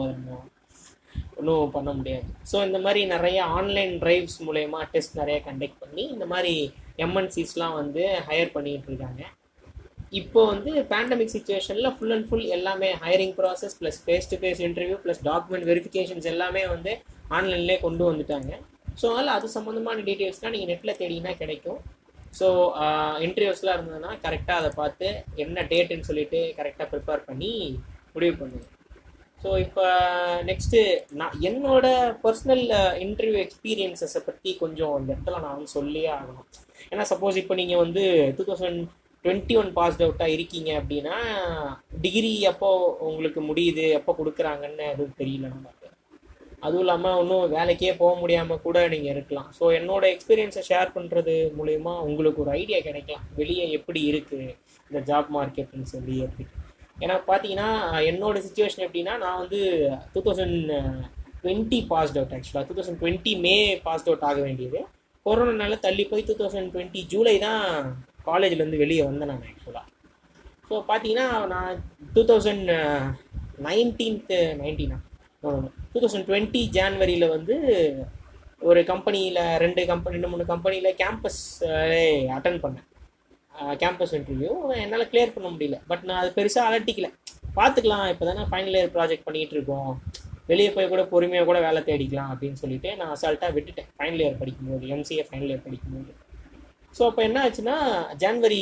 ஒன்றும் 1.39 1.73
பண்ண 1.75 1.89
முடியாது. 1.99 2.27
ஸோ 2.51 2.57
இந்த 2.67 2.79
மாதிரி 2.85 3.01
நிறைய 3.13 3.37
ஆன்லைன் 3.57 3.93
ட்ரைவ்ஸ் 4.03 4.37
மூலயமா 4.47 4.79
டெஸ்ட் 4.93 5.19
நிறைய 5.21 5.37
கண்டக்ட் 5.47 5.81
பண்ணி 5.83 6.03
இந்த 6.15 6.25
மாதிரி 6.33 6.53
எம்என்சிஸ்லாம் 7.05 7.79
வந்து 7.81 8.03
ஹையர் 8.27 8.55
பண்ணிகிட்டு 8.55 8.89
இருக்காங்க. 8.91 9.23
இப்போ 10.19 10.41
வந்து 10.51 10.71
பேண்டமிக் 10.91 11.33
சுச்சுவேஷனில் 11.35 11.93
ஃபுல் 11.95 12.13
அண்ட் 12.15 12.27
ஃபுல் 12.29 12.45
எல்லாமே 12.57 12.89
hiring 13.03 13.33
process 13.39 13.75
plus 13.79 13.99
face 14.03 14.29
to 14.31 14.37
face 14.41 14.61
interview 14.67 14.97
plus 15.03 15.21
document 15.29 15.65
verifications 15.69 16.27
எல்லாமே 16.33 16.63
வந்து 16.73 16.91
ஆன்லைன்லேயே 17.37 17.77
கொண்டு 17.85 18.03
வந்துட்டாங்க. 18.09 18.51
ஸோ 18.99 19.05
அதனால் 19.11 19.35
அது 19.37 19.47
சம்மந்தமான 19.57 20.03
டீட்டெயில்ஸ்லாம் 20.09 20.53
நீங்கள் 20.55 20.71
நெட்டில் 20.71 20.97
தேடிங்கன்னா 21.01 21.33
கிடைக்கும். 21.41 21.79
ஸோ 22.39 22.47
இன்டர்வியூஸ்லாம் 23.25 23.75
இருந்ததுன்னா 23.77 24.11
கரெக்டாக 24.25 24.61
அதை 24.61 24.71
பார்த்து 24.81 25.07
என்ன 25.43 25.65
டேட்டுன்னு 25.73 26.07
சொல்லிட்டு 26.09 26.39
கரெக்டாக 26.59 26.87
ப்ரிப்பேர் 26.93 27.27
பண்ணி 27.29 27.51
முடிவு 28.15 28.35
பண்ணுங்க. 28.41 28.65
ஸோ 29.43 29.51
இப்போ 29.65 29.85
நெக்ஸ்ட்டு 30.49 30.81
நான் 31.19 31.37
என்னோட 31.49 31.85
பர்சனல் 32.25 32.65
இன்டர்வியூ 33.05 33.39
எக்ஸ்பீரியன்ஸஸை 33.45 34.21
பற்றி 34.27 34.51
கொஞ்சம் 34.63 34.93
அந்த 34.97 35.09
இடத்துல 35.13 35.39
நான் 35.45 35.55
வந்து 35.57 35.75
சொல்லியே 35.77 36.09
ஆகணும். 36.17 36.45
ஏன்னா 36.91 37.05
சப்போஸ் 37.13 37.39
இப்போ 37.41 37.55
நீங்கள் 37.61 37.81
வந்து 37.85 38.03
two 38.37 38.45
thousand 38.49 38.83
twenty 39.23 39.55
one 39.61 39.71
passed 39.77 40.03
அவுட்டாக 40.05 40.35
இருக்கீங்க 40.35 40.71
அப்படின்னா 40.79 41.15
டிகிரி 42.05 42.33
எப்போ 42.51 42.69
உங்களுக்கு 43.09 43.41
முடியுது 43.49 43.85
எப்போ 43.99 44.11
கொடுக்குறாங்கன்னு 44.19 44.85
எதுவும் 44.93 45.19
தெரியல 45.21 45.47
நமக்கு 45.55 45.79
அதுவும் 46.65 46.83
இல்லாமல் 46.83 47.17
இன்னும் 47.21 47.53
வேலைக்கே 47.55 47.93
போக 48.01 48.11
முடியாமல் 48.19 48.61
கூட 48.65 48.77
நீங்கள் 48.91 49.13
இருக்கலாம். 49.13 49.47
ஸோ 49.57 49.63
என்னோட 49.77 50.03
எக்ஸ்பீரியன்ஸை 50.13 50.61
ஷேர் 50.67 50.93
பண்ணுறது 50.97 51.33
மூலயமா 51.57 51.93
உங்களுக்கு 52.07 52.43
ஒரு 52.43 52.51
ஐடியா 52.59 52.79
கிடைக்கலாம். 52.85 53.25
வெளியே 53.39 53.65
எப்படி 53.77 54.01
இருக்குது 54.11 54.47
இந்த 54.89 54.99
ஜாப் 55.09 55.31
மார்க்கெட்னு 55.37 55.91
சொல்லி 55.95 56.15
எப்படி 56.27 56.45
ஏன்னா 57.03 57.15
பார்த்தீங்கன்னா 57.29 57.69
என்னோட 58.11 58.37
சுச்சுவேஷன் 58.45 58.85
எப்படின்னா 58.87 59.13
நான் 59.23 59.41
வந்து 59.43 59.61
two 60.13 60.21
thousand 60.27 60.57
twenty 61.41 61.79
passed 61.91 62.19
out 62.19 62.35
ஆக்சுவலாக 62.37 62.65
two 62.69 62.75
thousand 62.77 63.01
twenty 63.03 63.33
May 63.45 63.55
passed 63.87 64.09
out 64.09 64.25
ஆக 64.29 64.39
வேண்டியது. 64.47 64.81
கொரோனானால 65.25 65.79
தள்ளி 65.85 66.05
போய் 66.11 66.27
டூ 66.29 66.35
தௌசண்ட் 66.41 66.71
டுவெண்ட்டி 66.73 67.01
ஜூலை 67.13 67.35
தான் 67.47 67.67
காலேஜ்லேருந்து 68.29 68.81
வெளியே 68.83 69.03
வந்தேன் 69.09 69.31
நான் 69.31 69.45
ஆக்சுவலாக 69.51 69.87
ஸோ 70.69 70.75
பார்த்தீங்கன்னா 70.89 71.27
நான் 71.53 71.79
டூ 72.15 72.21
தௌசண்ட் 72.31 72.69
நைன்டீன்த்து 73.67 74.39
நைன்டீனா 74.61 74.97
டூ 75.93 75.99
தௌசண்ட் 76.03 76.27
டுவெண்ட்டி 76.29 76.61
ஜான்வரியில் 76.77 77.33
வந்து 77.35 77.55
ஒரு 78.69 78.81
கம்பெனியில் 78.89 79.39
ரெண்டு 79.63 79.81
கம்பெனி 79.89 80.15
ரெண்டு 80.15 80.29
மூணு 80.33 80.43
கம்பெனியில் 80.51 80.97
கேம்பஸ் 81.01 81.39
அட்டன் 82.35 82.59
பண்ணேன். 82.65 82.85
கேம்பஸ் 83.81 84.13
இன்டர்வியூ 84.17 84.51
என்னால் 84.83 85.09
கிளியர் 85.11 85.33
பண்ண 85.33 85.47
முடியல. 85.55 85.77
பட் 85.89 86.03
நான் 86.09 86.19
அது 86.21 86.29
பெருசாக 86.37 86.69
அலட்டிக்கல. 86.69 87.07
பார்த்துக்கலாம் 87.57 88.05
இப்போ 88.11 88.25
தானே 88.29 88.43
ஃபைனல் 88.51 88.77
இயர் 88.77 88.93
ப்ராஜெக்ட் 88.95 89.25
பண்ணிகிட்டு 89.27 89.55
இருக்கோம். 89.57 89.91
வெளியே 90.51 90.69
போய் 90.75 90.91
கூட 90.93 91.03
பொறுமையாக 91.11 91.47
கூட 91.49 91.59
வேலை 91.65 91.81
தேடிக்கலாம் 91.89 92.31
அப்படின்னு 92.33 92.61
சொல்லிட்டு 92.61 92.89
நான் 92.99 93.11
அசால்ட்டாக 93.15 93.55
விட்டுட்டேன். 93.57 93.89
ஃபைனல் 93.97 94.23
இயர் 94.23 94.39
படிக்கும்போது 94.41 94.87
எம்சிஏ 94.95 95.25
ஃபைனல் 95.29 95.51
இயர் 95.51 95.65
படிக்கும்போது. 95.67 96.11
ஸோ 96.97 97.01
அப்போ 97.09 97.21
என்ன 97.27 97.37
ஆச்சுன்னா 97.45 97.77
ஜான்வரி 98.23 98.61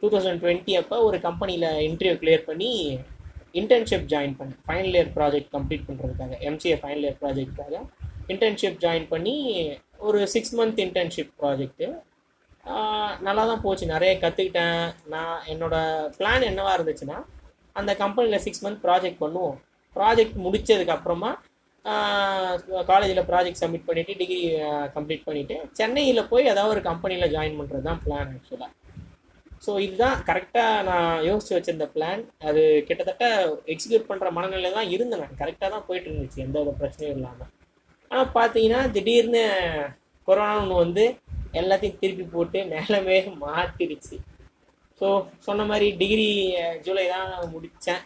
டூ 0.00 0.06
தௌசண்ட் 0.14 0.42
டுவெண்ட்டி 0.42 0.72
அப்போ 0.80 0.96
ஒரு 1.08 1.18
கம்பெனியில் 1.26 1.68
இன்டர்வியூ 1.88 2.16
கிளியர் 2.22 2.48
பண்ணி 2.50 2.70
இன்டர்ன்ஷிப் 3.60 4.08
ஜாயின் 4.12 4.34
பண்ணி 4.38 4.54
ஃபைனல் 4.66 4.96
இயர் 4.96 5.12
ப்ராஜெக்ட் 5.16 5.50
கம்ப்ளீட் 5.56 5.86
பண்ணுறதுக்காக 5.88 6.38
எம்சிஏ 6.48 6.76
ஃபைனல் 6.82 7.04
இயர் 7.06 7.20
ப்ராஜெக்ட்காக 7.22 7.80
இன்டர்ன்ஷிப் 8.34 8.80
ஜாயின் 8.84 9.06
பண்ணி 9.12 9.36
ஒரு 10.08 10.18
சிக்ஸ் 10.34 10.54
மந்த் 10.58 10.80
இன்டர்ன்ஷிப் 10.86 11.32
ப்ராஜெக்ட்டு 11.40 11.86
நல்லா 13.26 13.42
தான் 13.50 13.62
போச்சு. 13.64 13.84
நிறைய 13.92 14.12
கற்றுக்கிட்டேன் 14.22 14.80
நான் 15.12 15.38
என்னோட 15.52 15.76
பிளான் 16.18 16.48
என்னவாக 16.50 16.76
இருந்துச்சுன்னா 16.76 17.18
அந்த 17.76 17.90
கம்பெனியில் 18.02 18.42
சிக்ஸ் 18.46 18.62
மந்த் 18.64 18.82
ப்ராஜெக்ட் 18.86 19.22
பண்ணுவோம். 19.24 19.56
ப்ராஜெக்ட் 19.96 20.36
முடித்ததுக்கப்புறமா 20.44 21.30
காலேஜில் 22.88 23.26
ப்ராஜெக்ட் 23.28 23.60
சப்மிட் 23.60 23.86
பண்ணிவிட்டு 23.86 24.18
டிகிரி 24.20 24.40
கம்ப்ளீட் 24.94 25.26
பண்ணிவிட்டு 25.26 25.56
சென்னையில் 25.72 26.28
போய் 26.28 26.50
ஏதாவது 26.52 26.74
ஒரு 26.74 26.82
கம்பெனியில் 26.88 27.32
ஜாயின் 27.34 27.58
பண்ணுறது 27.58 27.88
தான் 27.88 28.00
பிளான் 28.04 28.32
ஆக்சுவலாக 28.34 28.72
ஸோ 29.62 29.70
இதுதான் 29.84 30.18
கரெக்டாக 30.26 30.82
நான் 30.82 31.22
யோசித்து 31.24 31.56
வச்சிருந்த 31.56 31.86
பிளான் 31.94 32.20
அது 32.48 32.60
கிட்டத்தட்ட 32.88 33.24
எக்ஸிக்யூட் 33.72 34.08
பண்ணுற 34.10 34.28
மனநிலை 34.36 34.70
தான் 34.72 34.90
இருந்தேன் 34.94 35.22
நான். 35.22 35.38
கரெக்டாக 35.40 35.70
தான் 35.74 35.86
போயிட்டு 35.88 36.08
இருந்துச்சு 36.10 36.44
எந்த 36.44 36.58
ஒரு 36.62 36.74
பிரச்சனையும் 36.80 37.16
இல்லாமல் 37.16 37.50
ஆனால் 38.10 38.30
பார்த்தீங்கன்னா 38.36 38.82
திடீர்னு 38.94 39.42
கொரோனா 40.28 40.54
ஒன்று 40.60 40.76
வந்து 40.84 41.04
எல்லாத்தையும் 41.54 41.98
திருப்பி 42.00 42.24
போட்டு 42.28 42.58
நிலமே 42.72 43.16
மாற்றிடுச்சு 43.42 44.16
ஸோ 45.00 45.08
சொன்ன 45.46 45.64
மாதிரி 45.64 45.88
டிகிரி 45.98 46.28
ஜூலை 46.84 47.04
தான் 47.08 47.28
முடித்தேன் 47.52 48.02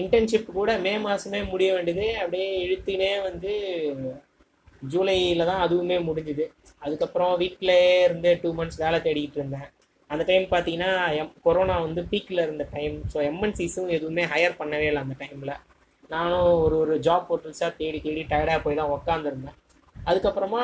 இன்டர்ன்ஷிப் 0.00 0.50
கூட 0.58 0.70
மே 0.86 0.92
மாதமே 1.06 1.40
முடிய 1.52 1.68
வேண்டியது. 1.76 2.06
அப்படியே 2.22 2.48
இழுத்துனே 2.64 3.12
வந்து 3.28 3.52
ஜூலையில் 4.92 5.48
தான் 5.50 5.62
அதுவுமே 5.66 5.96
முடிஞ்சுது. 6.08 6.44
அதுக்கப்புறம் 6.84 7.32
வீட்டிலே 7.42 7.80
இருந்து 8.06 8.32
டூ 8.42 8.50
மந்த்ஸ் 8.58 8.82
வேலை 8.84 8.98
தேடிக்கிட்டு 9.06 9.40
இருந்தேன். 9.40 9.68
அந்த 10.10 10.22
டைம் 10.28 10.44
பார்த்தீங்கன்னா 10.52 10.90
எம் 11.20 11.32
கொரோனா 11.46 11.74
வந்து 11.86 12.02
பீக்கில் 12.12 12.44
இருந்த 12.44 12.64
டைம் 12.76 12.94
ஸோ 13.12 13.18
எம்என்சிஸும் 13.30 13.90
எதுவுமே 13.96 14.22
ஹையர் 14.34 14.60
பண்ணவே 14.60 14.86
இல்லை 14.90 15.02
அந்த 15.04 15.16
டைமில் 15.22 15.56
நானும் 16.14 16.52
ஒரு 16.64 16.76
ஒரு 16.82 16.94
ஜாப் 17.06 17.26
போர்ட்டல்ஸாக 17.30 17.72
தேடி 17.80 17.98
தேடி 18.06 18.22
டயர்டாக 18.30 18.60
போய் 18.64 18.78
தான் 18.80 18.94
உக்காந்துருந்தேன். 18.94 19.58
அதுக்கப்புறமா 20.10 20.62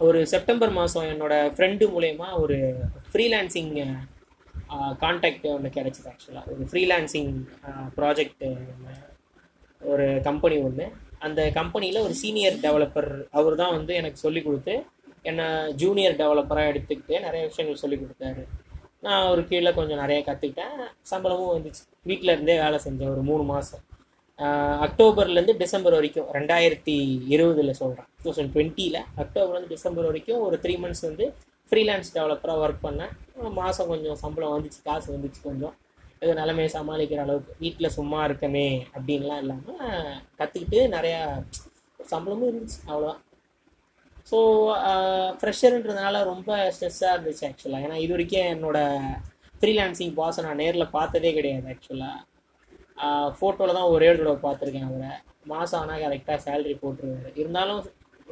ஒரு 0.00 0.20
செப்டம்பர் 0.32 0.72
மாதம் 0.78 1.10
என்னோட 1.12 1.34
ஃப்ரெண்டு 1.56 1.84
மூலயமா 1.94 2.28
ஒரு 2.42 2.56
ஃப்ரீலான்சிங் 3.10 3.72
கான்டாக்ட் 5.02 5.46
ஒன்று 5.54 5.70
கிடச்சிது 5.76 6.10
ஆக்சுவலாக 6.12 6.52
ஒரு 6.54 6.64
ஃப்ரீலான்சிங் 6.70 7.32
ப்ராஜெக்ட் 7.96 8.44
ஒரு 9.80 10.06
கம்பெனி 10.22 10.56
ஒன்று 10.58 10.86
அந்த 11.18 11.40
கம்பெனியில் 11.50 12.04
ஒரு 12.06 12.14
சீனியர் 12.22 12.56
டெவலப்பர் 12.66 13.10
அவர் 13.30 13.60
தான் 13.62 13.74
வந்து 13.76 13.92
எனக்கு 13.94 14.16
சொல்லி 14.16 14.40
கொடுத்து 14.42 14.74
என்னை 15.22 15.46
ஜூனியர் 15.82 16.18
டெவலப்பராக 16.22 16.70
எடுத்துக்கிட்டு 16.72 17.14
நிறைய 17.20 17.42
விஷயங்கள் 17.50 17.82
சொல்லி 17.82 17.96
கொடுத்தாரு. 17.96 18.42
நான் 19.00 19.28
ஒரு 19.30 19.42
கீழே 19.48 19.70
கொஞ்சம் 19.74 20.00
நிறைய 20.02 20.20
கற்றுக்கிட்டேன் 20.26 20.76
சம்பளமும் 21.02 21.54
வந்துச்சு. 21.56 21.82
வீட்டில் 22.02 22.34
இருந்தே 22.34 22.56
வேலை 22.64 22.78
செஞ்சேன் 22.86 23.12
ஒரு 23.14 23.22
மூணு 23.30 23.42
மாதம் 23.42 23.82
அக்டோபர்லேருந்து 24.86 25.54
டிசம்பர் 25.62 25.96
வரைக்கும் 25.96 26.28
ரெண்டாயிரத்தி 26.36 26.94
இருபதில் 27.34 27.78
சொல்கிறேன் 27.80 28.08
டூ 28.16 28.24
தௌசண்ட் 28.28 28.52
டுவெண்ட்டியில் 28.54 29.00
அக்டோபர்லேருந்து 29.22 29.74
டிசம்பர் 29.74 30.08
வரைக்கும் 30.10 30.40
ஒரு 30.40 30.56
த்ரீ 30.64 30.74
மந்த்ஸ் 30.84 31.04
வந்து 31.08 31.26
ஃப்ரீலான்ஸ் 31.68 32.14
டெவலப்பராக 32.16 32.62
ஒர்க் 32.64 32.84
பண்ணேன். 32.86 33.12
மாதம் 33.60 33.90
கொஞ்சம் 33.92 34.18
சம்பளம் 34.24 34.54
வந்துச்சு 34.54 34.80
காசு 34.88 35.08
வந்துச்சு 35.14 35.40
கொஞ்சம். 35.48 35.74
ஏதோ 36.22 36.32
நிலைமையை 36.40 36.70
சமாளிக்கிற 36.76 37.20
அளவுக்கு. 37.24 37.54
வீட்டில் 37.62 37.94
சும்மா 37.98 38.18
இருக்கமே 38.28 38.66
அப்படின்லாம் 38.96 39.42
இல்லாமல் 39.44 40.10
கற்றுக்கிட்டு 40.40 40.80
நிறையா 40.96 41.20
சம்பளமும் 42.00 42.48
இருந்துச்சு 42.50 42.78
அவ்வளோதான் 42.90 43.22
ஸோ 44.30 44.38
ஃப்ரெஷருன்றதுனால 45.40 46.22
ரொம்ப 46.32 46.50
ஸ்ட்ரெஸ்ஸாக 46.74 47.14
இருந்துச்சு 47.14 47.44
ஆக்சுவலாக 47.48 47.86
ஏன்னா 47.86 47.96
இது 48.04 48.12
வரைக்கும் 48.14 48.50
என்னோட 48.54 48.78
ஃப்ரீலான்சிங் 49.58 50.14
பாஸை 50.20 50.40
நான் 50.46 50.60
நேரில் 50.62 50.94
பார்த்ததே 50.96 51.32
கிடையாது 51.38 51.68
ஆக்சுவலாக 51.72 52.22
ஃபோட்டோவில் 53.38 53.76
தான் 53.78 53.92
ஒரே 53.94 54.08
தடவை 54.16 54.36
பார்த்துருக்கேன் 54.46 54.88
அவரை. 54.88 55.12
மாதம் 55.52 55.80
ஆனால் 55.80 56.02
கரெக்டாக 56.04 56.38
சேலரி 56.46 56.74
போட்டுருவாரு. 56.82 57.30
இருந்தாலும் 57.42 57.80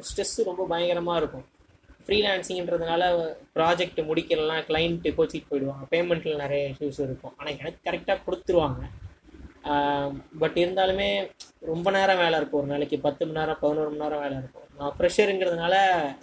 ஸ்ட்ரெஸ்ஸு 0.07 0.47
ரொம்ப 0.49 0.63
பயங்கரமாக 0.71 1.19
இருக்கும். 1.21 1.45
ஃப்ரீலான்சிங்கிறதுனால 2.05 3.03
ப்ராஜெக்ட் 3.57 3.99
முடிக்கலாம் 4.09 4.65
கிளைண்ட்டு 4.69 5.15
கோச்சிட்டு 5.17 5.49
போயிடுவாங்க. 5.51 5.85
பேமெண்ட்டில் 5.93 6.43
நிறைய 6.43 6.63
இஷ்யூஸ் 6.73 7.01
இருக்கும். 7.07 7.33
ஆனால் 7.37 7.55
எனக்கு 7.61 7.81
கரெக்டாக 7.87 8.23
கொடுத்துருவாங்க. 8.27 8.83
பட் 10.41 10.57
இருந்தாலுமே 10.61 11.09
ரொம்ப 11.71 11.87
நேரம் 11.97 12.21
வேலை 12.23 12.37
இருக்கும். 12.39 12.61
ஒரு 12.61 12.69
நாளைக்கு 12.71 12.97
பத்து 13.05 13.21
மணி 13.27 13.39
நேரம் 13.39 13.59
பதினோரு 13.61 13.89
மணி 13.91 14.03
நேரம் 14.03 14.23
வேலை 14.25 14.37
இருக்கும். 14.41 14.67
நான் 14.79 14.95
ப்ரெஷருங்கிறதுனால 14.99 15.75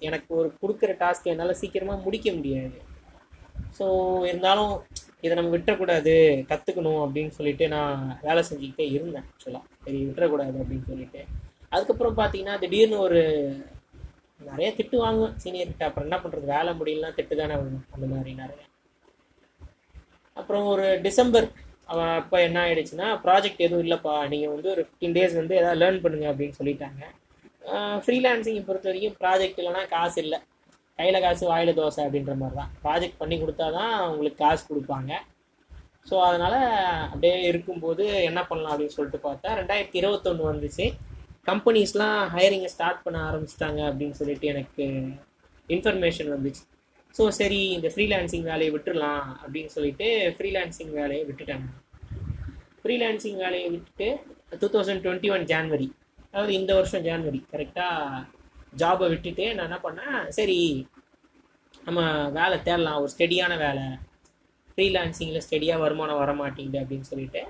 எனக்கு 0.08 0.30
ஒரு 0.40 0.48
கொடுக்குற 0.62 0.94
டாஸ்க் 1.02 1.30
என்னால் 1.32 1.60
சீக்கிரமாக 1.62 2.04
முடிக்க 2.06 2.30
முடியாது. 2.38 2.78
ஸோ 3.78 3.86
இருந்தாலும் 4.30 4.74
இதை 5.24 5.32
நம்ம 5.38 5.52
விட்டுறக்கூடாது. 5.54 6.14
கற்றுக்கணும் 6.50 7.02
அப்படின்னு 7.04 7.32
சொல்லிட்டு 7.38 7.64
நான் 7.76 7.94
வேலை 8.26 8.42
செஞ்சுக்கிட்டே 8.48 8.86
இருந்தேன் 8.96 9.26
ஆக்சுவலாக 9.30 9.64
சரி 9.84 9.98
விட்டுறக்கூடாது 10.06 10.56
அப்படின்னு 10.62 10.86
சொல்லிட்டு. 10.92 11.22
அதுக்கப்புறம் 11.74 12.18
பார்த்தீங்கன்னா 12.20 12.56
திடீர்னு 12.62 12.96
ஒரு 13.06 13.20
நிறைய 14.48 14.68
திட்டு 14.78 14.96
வாங்குவேன். 15.04 15.34
சீனியர்கிட்ட 15.42 15.84
அப்புறம் 15.88 16.06
என்ன 16.08 16.18
பண்ணுறது 16.22 16.46
வேலை 16.56 16.72
முடியலாம் 16.80 17.16
திட்டு 17.18 17.34
தானே 17.40 17.54
வரும் 17.60 17.86
அந்த 17.94 18.06
மாதிரி 18.12 18.30
நிறைய. 18.42 18.60
அப்புறம் 20.40 20.66
ஒரு 20.72 20.86
டிசம்பர் 21.06 21.48
அவன் 21.92 22.12
அப்போ 22.20 22.36
என்ன 22.46 22.58
ஆயிடுச்சுன்னா 22.66 23.08
ப்ராஜெக்ட் 23.24 23.64
எதுவும் 23.66 23.84
இல்லைப்பா. 23.86 24.14
நீங்கள் 24.32 24.52
வந்து 24.54 24.68
ஒரு 24.74 24.82
ஃபிஃப்டீன் 24.86 25.16
டேஸ் 25.16 25.34
வந்து 25.40 25.54
எதாவது 25.60 25.80
லேர்ன் 25.82 26.02
பண்ணுங்க 26.04 26.26
அப்படின்னு 26.32 26.58
சொல்லிட்டாங்க. 26.60 27.02
ஃப்ரீலான்சிங்கை 28.04 28.62
பொறுத்த 28.68 28.88
வரைக்கும் 28.90 29.18
ப்ராஜெக்ட் 29.22 29.60
இல்லைனா 29.62 29.82
காசு 29.96 30.18
இல்லை. 30.24 30.38
கையில் 30.98 31.24
காசு 31.24 31.44
வாயில் 31.50 31.76
தோசை 31.80 32.00
அப்படின்ற 32.06 32.32
மாதிரி 32.40 32.56
தான் 32.60 32.72
ப்ராஜெக்ட் 32.84 33.20
பண்ணி 33.20 33.36
கொடுத்தா 33.42 33.66
தான் 33.78 33.94
உங்களுக்கு 34.12 34.38
காசு 34.44 34.62
கொடுப்பாங்க. 34.70 35.12
ஸோ 36.08 36.16
அதனால் 36.28 36.58
அப்படியே 37.10 37.36
இருக்கும்போது 37.50 38.04
என்ன 38.28 38.40
பண்ணலாம் 38.48 38.72
அப்படின்னு 38.74 38.96
சொல்லிட்டு 38.96 39.20
பார்த்தா 39.28 39.56
ரெண்டாயிரத்தி 39.60 39.98
இருபத்தொன்று 40.00 40.44
வந்துச்சு. 40.50 40.86
கம்பெனிஸ்லாம் 41.46 42.18
ஹையரிங்கை 42.34 42.70
ஸ்டார்ட் 42.74 43.04
பண்ண 43.04 43.18
ஆரம்பிச்சிட்டாங்க 43.28 43.80
அப்படின்னு 43.90 44.10
சொல்லிட்டு 44.10 44.46
எனக்கு 44.46 44.84
இன்ஃபர்மேஷன் 45.68 46.30
வந்துச்சு. 46.34 46.62
ஸோ 47.14 47.22
சரி 47.38 47.60
இந்த 47.76 47.88
ஃப்ரீலான்சிங் 47.94 48.42
வேலையை 48.42 48.72
விட்டுடலாம் 48.74 49.24
அப்படின்னு 49.42 49.70
சொல்லிட்டு 49.76 50.08
ஃப்ரீலான்சிங் 50.36 50.92
வேலையை 50.92 51.22
விட்டுட்டாங்க 51.28 51.68
ஃப்ரீலான்சிங் 52.82 53.38
வேலையை 53.44 53.68
விட்டுட்டு 53.70 54.08
two 54.60 54.68
thousand 54.76 55.02
twenty 55.06 55.30
one 55.30 55.44
January 55.44 55.88
அதாவது 56.26 56.52
இந்த 56.52 56.74
வருஷம் 56.74 57.04
ஜான்வரி 57.08 57.40
கரெக்டாக 57.52 58.24
ஜாபை 58.76 59.06
விட்டுட்டு 59.08 59.46
நான் 59.54 59.68
என்ன 59.68 59.78
பண்ணேன் 59.82 60.18
சரி 60.28 60.58
நம்ம 61.86 62.00
வேலை 62.30 62.56
தேடலாம் 62.62 63.00
ஒரு 63.02 63.10
ஸ்டெடியான 63.14 63.52
வேலை. 63.56 63.86
ஃப்ரீலான்சிங்கில் 64.72 65.44
ஸ்டெடியாக 65.46 65.80
வருமானம் 65.80 66.20
வர 66.22 66.32
மாட்டேங்குது 66.32 66.80
அப்படின்னு 66.82 67.08
சொல்லிட்டு 67.12 67.40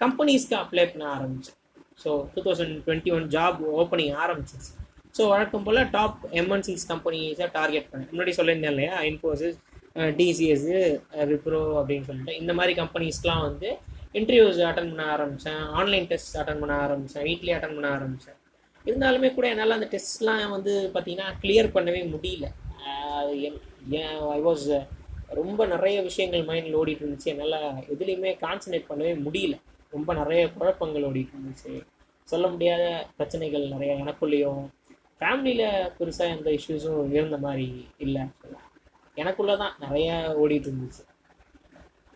கம்பெனிஸ்க்கு 0.00 0.56
அப்ளை 0.62 0.84
பண்ண 0.90 1.04
ஆரம்பித்தேன் 1.12 1.60
so 2.02 2.10
two 2.34 2.42
thousand 2.46 2.74
twenty 2.86 3.12
one 3.16 3.26
job 3.36 3.58
opening 3.80 4.14
ஆரம்பிச்சிச்சு 4.24 4.72
ஸோ 5.16 5.24
வழக்கம் 5.32 5.66
போல் 5.66 5.80
டாப் 5.96 6.20
எம்என்சிஸ் 6.40 6.84
கம்பெனிஸை 6.92 7.46
டார்கெட் 7.58 7.88
பண்ணேன். 7.90 8.08
முன்னாடி 8.12 8.32
சொல்லியிருந்தேன் 8.38 8.72
இல்லையா? 8.74 8.94
இன்ஃபோசிஸ் 9.10 9.58
டிசிஎஸ் 10.20 10.64
விப்ரோ 11.32 11.60
அப்படின்னு 11.80 12.06
சொல்லிட்டு. 12.08 12.32
இந்த 12.42 12.52
மாதிரி 12.58 12.72
கம்பெனிஸ்லாம் 12.80 13.44
வந்து 13.48 13.68
இன்டர்வியூஸ் 14.20 14.58
அட்டன் 14.70 14.90
பண்ண 14.92 15.04
ஆரம்பித்தேன் 15.16 15.60
ஆன்லைன் 15.80 16.08
டெஸ்ட் 16.12 16.36
அட்டன் 16.40 16.62
பண்ண 16.62 16.74
ஆரம்பித்தேன் 16.86 17.26
வீட்லேயே 17.28 17.56
அட்டன் 17.58 17.76
பண்ண 17.76 17.88
ஆரம்பித்தேன் 17.98 18.38
இருந்தாலுமே 18.84 19.28
கூட 19.36 19.46
என்னால் 19.52 19.76
அந்த 19.76 19.88
டெஸ்ட்லாம் 19.94 20.54
வந்து 20.56 20.72
பார்த்திங்கன்னா 20.94 21.28
கிளியர் 21.42 21.68
பண்ணவே 21.76 22.02
முடியல. 22.14 22.46
ஐ 24.36 24.40
வாஸ் 24.48 24.66
ரொம்ப 25.38 25.60
நிறைய 25.74 25.96
விஷயங்கள் 26.08 26.42
மைண்டில் 26.50 26.76
ஓடிட்டு 26.80 27.02
இருந்துச்சு. 27.04 27.30
என்னால் 27.32 27.56
எதுலேயுமே 27.94 28.32
கான்சன்ட்ரேட் 28.44 28.90
பண்ணவே 28.90 29.12
முடியல. 29.26 29.56
ரொம்ப 29.96 30.10
நிறைய 30.20 30.42
குழப்பங்கள் 30.56 31.06
ஓடிட்டு 31.08 31.34
இருந்துச்சு. 31.36 31.72
சொல்ல 32.28 32.46
முடியாத 32.52 32.84
பிரச்சனைகள் 33.16 33.64
நிறைய 33.74 33.94
எனக்குள்ளேயும் 34.04 34.62
ஃபேமிலியில் 35.18 35.90
பெருசாக 35.98 36.34
எந்த 36.36 36.48
இஷ்யூஸும் 36.58 37.10
இருந்த 37.16 37.36
மாதிரி 37.46 37.68
இல்லை. 38.06 38.22
எனக்குள்ளே 39.22 39.54
தான் 39.62 39.74
நிறைய 39.84 40.10
ஓடிட்டு 40.42 40.68
இருந்துச்சு. 40.70 41.02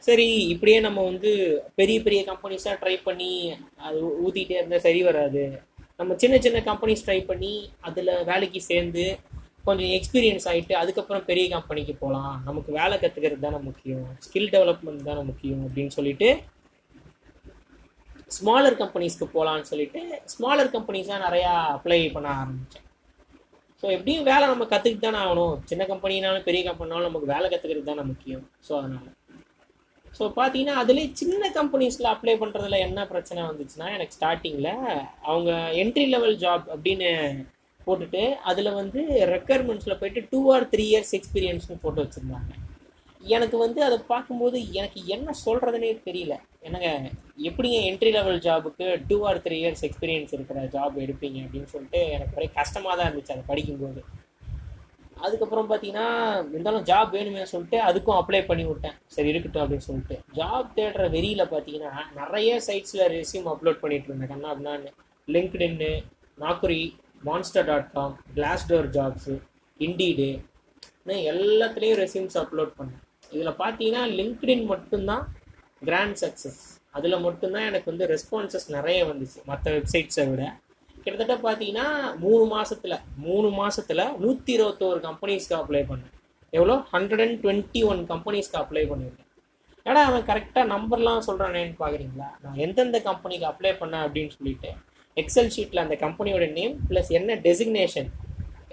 சரி 0.07 0.27
இப்படியே 0.53 0.79
நம்ம 0.87 0.99
வந்து 1.11 1.31
பெரிய 1.79 1.99
பெரிய 2.07 2.21
கம்பெனிஸாக 2.29 2.75
ட்ரை 2.83 2.97
பண்ணி 3.07 3.31
அது 3.87 3.99
ஊற்றிக்கிட்டே 4.25 4.59
இருந்தால் 4.61 4.85
சரி 4.87 5.01
வராது. 5.09 5.43
நம்ம 6.01 6.15
சின்ன 6.23 6.35
சின்ன 6.45 6.59
கம்பெனிஸ் 6.69 7.05
ட்ரை 7.07 7.19
பண்ணி 7.31 7.53
அதில் 7.89 8.13
வேலைக்கு 8.31 8.61
சேர்ந்து 8.71 9.05
கொஞ்சம் 9.69 9.93
எக்ஸ்பீரியன்ஸ் 9.97 10.47
ஆகிட்டு 10.51 10.75
அதுக்கப்புறம் 10.83 11.25
பெரிய 11.31 11.47
கம்பெனிக்கு 11.55 11.95
போகலாம் 12.03 12.35
நமக்கு 12.45 12.71
வேலை 12.81 12.97
கற்றுக்கிறது 12.99 13.45
தானே 13.47 13.59
முக்கியம். 13.69 14.07
ஸ்கில் 14.27 14.53
டெவலப்மெண்ட் 14.55 15.09
தானே 15.09 15.23
முக்கியம் 15.31 15.65
அப்படின்னு 15.67 15.95
சொல்லிட்டு 15.97 16.29
ஸ்மாலர் 18.37 18.81
கம்பெனிஸ்க்கு 18.81 19.27
போகலான்னு 19.35 19.71
சொல்லிட்டு 19.71 20.01
ஸ்மாலர் 20.33 20.75
கம்பெனிஸாக 20.75 21.25
நிறையா 21.27 21.53
அப்ளை 21.77 21.99
பண்ண 22.15 22.29
ஆரம்பித்தேன் 22.41 22.85
ஸோ 23.83 23.87
எப்படியும் 23.97 24.27
வேலை 24.29 24.45
நம்ம 24.51 24.65
கற்றுக்கிட்டு 24.71 25.07
தானே 25.07 25.19
ஆகணும். 25.25 25.57
சின்ன 25.71 25.83
கம்பெனினாலும் 25.91 26.47
பெரிய 26.49 26.63
கம்பெனினாலும் 26.69 27.09
நமக்கு 27.09 27.33
வேலை 27.35 27.47
கற்றுக்கிறது 27.51 27.91
தானே 27.91 28.05
முக்கியம். 28.11 28.45
ஸோ 28.67 28.73
அதனால். 28.79 29.09
ஸோ 30.19 30.25
பார்த்தீங்கன்னா 30.39 30.77
அதுலேயே 30.83 31.09
சின்ன 31.21 31.51
கம்பெனிஸில் 31.59 32.13
அப்ளை 32.13 32.35
பண்ணுறதுல 32.43 32.79
என்ன 32.87 33.01
பிரச்சனை 33.13 33.41
வந்துச்சுன்னா 33.51 33.89
எனக்கு 33.97 34.17
ஸ்டார்டிங்கில் 34.19 34.73
அவங்க 35.31 35.51
என்ட்ரி 35.83 36.07
லெவல் 36.15 36.37
ஜாப் 36.45 36.67
அப்படின்னு 36.75 37.11
போட்டுட்டு 37.87 38.23
அதில் 38.51 38.77
வந்து 38.81 39.01
ரெக்குயர்மெண்ட்ஸில் 39.35 40.01
போயிட்டு 40.01 40.23
டூ 40.33 40.41
ஆர் 40.55 40.67
த்ரீ 40.73 40.87
இயர்ஸ் 40.93 41.15
எக்ஸ்பீரியன்ஸ்னு 41.19 41.83
போட்டு 41.85 42.03
வச்சுருந்தாங்க. 42.05 42.51
எனக்கு 43.37 43.57
வந்து 43.63 43.81
அதை 43.87 43.97
பார்க்கும்போது 44.13 44.59
எனக்கு 44.81 45.01
என்ன 45.15 45.35
சொல்கிறதுனே 45.45 45.91
தெரியல. 46.09 46.35
என்னங்க 46.67 46.89
எப்படிங்க 47.49 47.79
என்ட்ரி 47.89 48.11
லெவல் 48.17 48.39
ஜாபுக்கு 48.47 48.87
two 49.09 49.17
or 49.29 49.43
three 49.45 49.57
years 49.63 49.85
experience 49.89 50.35
இருக்கிற 50.37 50.61
ஜாப் 50.75 50.97
எடுப்பீங்க 51.05 51.39
அப்படின்னு 51.45 51.71
சொல்லிட்டு 51.75 52.01
எனக்கு 52.17 52.37
ஒரே 52.39 52.49
கஷ்டமாக 52.59 52.95
தான் 52.97 53.09
இருந்துச்சு 53.09 53.35
அதை 53.37 53.45
படிக்கும்போது. 53.51 54.03
அதுக்கப்புறம் 55.27 55.69
பார்த்தீங்கன்னா 55.71 56.09
இருந்தாலும் 56.53 56.85
ஜாப் 56.91 57.15
வேணுமே 57.17 57.45
சொல்லிட்டு 57.53 57.79
அதுக்கும் 57.89 58.19
அப்ளை 58.19 58.41
பண்ணி 58.51 58.65
விட்டேன். 58.69 58.97
சரி 59.15 59.33
இருக்கட்டும் 59.33 59.63
அப்படின்னு 59.65 59.87
சொல்லிட்டு. 59.89 60.17
ஜாப் 60.39 60.69
தேடுற 60.77 61.07
வெறியில் 61.17 61.51
பார்த்தீங்கன்னா 61.55 61.93
நிறைய 62.21 62.61
சைட்ஸில் 62.69 63.05
ரெசியூம் 63.17 63.49
அப்லோட் 63.55 63.83
பண்ணிட்டு 63.83 64.09
இருந்தேன். 64.11 64.33
கண்ணா 64.35 64.51
அப்படின்னான்னு 64.53 64.93
லிங்க்டின்னு 65.29 65.91
Naukri 66.45 66.81
Monster 67.29 67.69
dot 67.71 67.91
com 67.97 68.15
Glassdoor 68.39 68.89
jobs 68.99 69.37
Indeed 69.81 70.31
எல்லாத்துலேயும் 71.33 72.01
ரெசியூம்ஸ் 72.05 72.39
அப்லோட் 72.41 72.73
பண்ணேன். 72.79 73.03
இதில் 73.33 73.59
பார்த்தீங்கன்னா 73.63 74.03
லிங்க்டின் 74.19 74.65
மட்டும்தான் 74.73 75.25
கிராண்ட் 75.89 76.19
சக்ஸஸ் 76.23 76.61
அதில் 76.97 77.25
மட்டும்தான் 77.27 77.67
எனக்கு 77.71 77.91
வந்து 77.93 78.07
ரெஸ்பான்சஸ் 78.15 78.67
நிறைய 78.77 78.99
வந்துச்சு. 79.11 79.39
மற்ற 79.51 79.67
வெப்சைட்ஸை 79.77 80.25
விட. 80.31 80.45
கிட்டத்தட்ட 81.05 81.35
பார்த்தீங்கன்னா 81.47 81.87
மூணு 82.25 82.45
மாதத்தில் 82.55 82.97
மூணு 83.27 83.49
மாதத்தில் 83.61 84.05
நூற்றி 84.25 84.53
இருபத்தோரு 84.57 85.01
கம்பெனிஸ்க்கு 85.09 85.57
அப்ளை 85.61 85.83
பண்ணேன். 85.91 86.15
எவ்வளோ? 86.53 86.77
ஹண்ட்ரட் 86.95 87.23
அண்ட் 87.25 87.39
டுவெண்ட்டி 87.45 87.81
ஒன் 87.91 88.01
கம்பெனிஸ்க்கு 88.13 88.59
அப்ளை 88.63 88.85
பண்ணியிருக்கேன். 88.91 89.25
ஏடா 89.87 90.01
அவன் 90.09 90.27
கரெக்டாக 90.31 90.67
நம்பர்லாம் 90.75 91.27
சொல்கிறானேன்னு 91.29 91.77
பார்க்குறீங்களா 91.83 92.29
நான் 92.45 92.59
எந்தெந்த 92.65 92.99
கம்பெனிக்கு 93.09 93.47
அப்ளை 93.51 93.73
பண்ணேன் 93.83 94.05
அப்படின்னு 94.07 94.33
சொல்லிட்டு 94.39 94.71
எக்ஸல் 95.17 95.53
ஷீட்டில் 95.55 95.85
அந்த 95.85 95.97
கம்பெனியோட 96.05 96.47
நேம் 96.59 96.75
ப்ளஸ் 96.89 97.11
என்ன 97.19 97.37
டெசிக்னேஷன் 97.47 98.11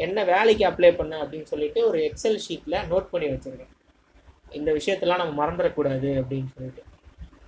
என்ன 0.06 0.24
வேலைக்கு 0.34 0.64
அப்ளை 0.70 0.92
பண்ண 0.98 1.14
அப்படின்னு 1.24 1.48
சொல்லிட்டு 1.54 1.80
ஒரு 1.90 2.00
எக்ஸல் 2.10 2.42
ஷீட்டில் 2.46 2.82
நோட் 2.92 3.12
பண்ணி 3.14 3.28
வச்சுருக்கேன். 3.32 3.72
இந்த 4.60 4.70
விஷயத்தெல்லாம் 4.78 5.22
நம்ம 5.24 5.36
மறந்துடக்கூடாது 5.42 6.10
அப்படின்னு 6.22 6.50
சொல்லிட்டு. 6.56 6.84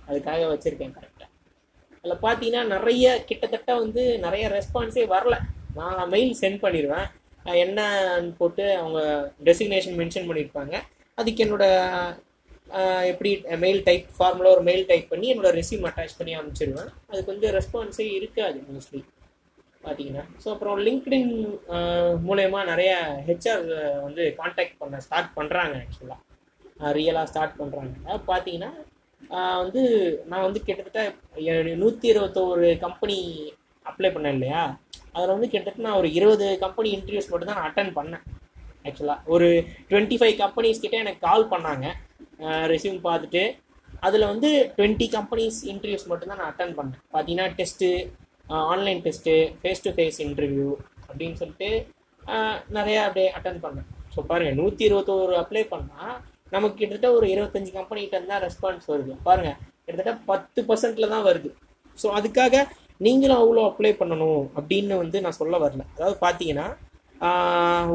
அதுக்காக 0.08 0.46
வச்சுருக்கேன் 0.52 0.94
கரெக்டாக 0.96 1.26
அதில் 2.00 2.22
பார்த்தீங்கன்னா 2.24 2.62
நிறைய 2.74 3.06
கிட்டத்தட்ட 3.28 3.70
வந்து 3.82 4.02
நிறைய 4.26 4.44
ரெஸ்பான்ஸே 4.56 5.04
வரல. 5.14 5.36
நான் 5.78 6.10
மெயில் 6.14 6.32
சென்ட் 6.42 6.62
பண்ணிடுவேன். 6.64 7.08
என்னன்னு 7.64 8.32
போட்டு 8.38 8.64
அவங்க 8.82 9.00
டெசிக்னேஷன் 9.48 9.98
மென்ஷன் 10.00 10.28
பண்ணியிருப்பாங்க. 10.28 10.74
அதுக்கு 11.20 11.44
என்னோட 11.46 11.66
எப்படி 13.10 13.30
மெயில் 13.64 13.80
டைப் 13.86 14.08
ஃபார்முலா 14.16 14.50
ஒரு 14.56 14.62
மெயில் 14.68 14.84
டைப் 14.90 15.06
பண்ணி 15.12 15.26
என்னோட 15.32 15.50
ரெசியூம் 15.58 15.86
அட்டாச் 15.88 16.18
பண்ணி 16.18 16.32
அனுப்பிச்சிடுவேன். 16.38 16.90
அதுக்கு 17.10 17.32
வந்து 17.34 17.48
ரெஸ்பான்ஸே 17.58 18.06
இருக்காது 18.18 18.58
மோஸ்ட்லி 18.72 19.00
பார்த்தீங்கன்னா 19.84 20.24
ஸோ 20.42 20.48
அப்புறம் 20.54 20.78
லிங்க்டின் 20.86 21.30
மூலயமா 22.28 22.60
நிறைய 22.70 22.92
ஹெச்ஆர் 23.28 23.64
வந்து 24.06 24.22
காண்டாக்ட் 24.40 24.80
பண்ண 24.82 25.00
ஸ்டார்ட் 25.06 25.30
பண்ணுறாங்க 25.38 25.76
ஆக்சுவலாக 25.84 26.20
ரியலாக 26.98 27.28
ஸ்டார்ட் 27.30 27.58
பண்ணுறாங்க 27.60 28.18
பார்த்தீங்கன்னா 28.30 28.70
வந்து 29.62 29.82
நான் 30.30 30.44
வந்து 30.46 30.60
கிட்டத்தட்ட 30.66 31.02
நூற்றி 31.82 32.06
இருபத்தோரு 32.12 32.68
கம்பெனி 32.84 33.16
அப்ளை 33.86 34.08
பண்ணேன் 34.14 34.36
இல்லையா? 34.36 34.62
அதில் 35.14 35.34
வந்து 35.34 35.48
கிட்டத்தட்ட 35.52 35.86
நான் 35.86 36.00
ஒரு 36.00 36.08
இருபது 36.18 36.46
கம்பெனி 36.64 36.88
இன்டர்வியூஸ் 36.96 37.30
மட்டும் 37.30 37.50
தான் 37.50 37.58
நான் 37.60 37.68
அட்டன் 37.70 37.92
பண்ணேன் 37.98 38.24
ஆக்சுவலாக 38.88 39.32
ஒரு 39.34 39.48
டுவெண்ட்டி 39.90 40.16
ஃபைவ் 40.20 40.34
கம்பெனிஸ் 40.42 40.82
கிட்டே 40.84 41.00
எனக்கு 41.04 41.24
கால் 41.28 41.44
பண்ணாங்க. 41.52 41.86
ரெசியூம் 42.72 43.00
பார்த்துட்டு 43.08 43.42
அதில் 44.06 44.30
வந்து 44.32 44.50
டுவெண்ட்டி 44.76 45.06
கம்பெனிஸ் 45.16 45.60
இன்டர்வியூஸ் 45.72 46.08
மட்டும்தான் 46.10 46.40
நான் 46.40 46.50
அட்டன் 46.52 46.74
பண்ணேன். 46.78 47.02
பார்த்தீங்கன்னா 47.14 47.48
test 47.58 47.88
online 48.72 49.00
test 49.06 49.34
face 49.60 49.84
to 49.86 49.92
face 49.96 50.18
interview 50.26 50.68
அப்படின்னு 51.08 51.38
சொல்லிட்டு 51.42 51.70
நிறையா 52.78 53.00
அப்படியே 53.08 53.28
அட்டன் 53.38 53.62
பண்ணேன். 53.64 53.88
ஸோ 54.14 54.20
பாருங்கள் 54.30 54.58
நூற்றி 54.60 54.82
இருபத்தோரு 54.88 55.34
அப்ளை 55.42 55.64
பண்ணால் 55.74 56.16
நமக்கு 56.54 56.76
கிட்டத்தட்ட 56.80 57.08
ஒரு 57.18 57.26
இருபத்தஞ்சு 57.34 57.70
கம்பெனிகிட்ட 57.78 58.18
இருந்தால் 58.18 58.42
ரெஸ்பான்ஸ் 58.46 58.90
வருது. 58.92 59.14
பாருங்க 59.28 59.50
கிட்டத்தட்ட 59.84 60.12
பத்து 60.30 60.60
பர்சன்ட்ல 60.68 61.08
தான் 61.14 61.26
வருது. 61.28 61.50
ஸோ 61.98 62.06
அதுக்காக 62.18 62.64
நீங்களும் 63.06 63.40
அவ்வளோ 63.42 63.64
அப்ளை 63.70 63.92
பண்ணணும் 64.00 64.44
அப்படின்னு 64.58 64.94
வந்து 65.02 65.18
நான் 65.24 65.38
சொல்ல 65.40 65.56
வரல. 65.64 65.82
அதாவது 65.96 66.18
பார்த்தீங்கன்னா 66.26 66.66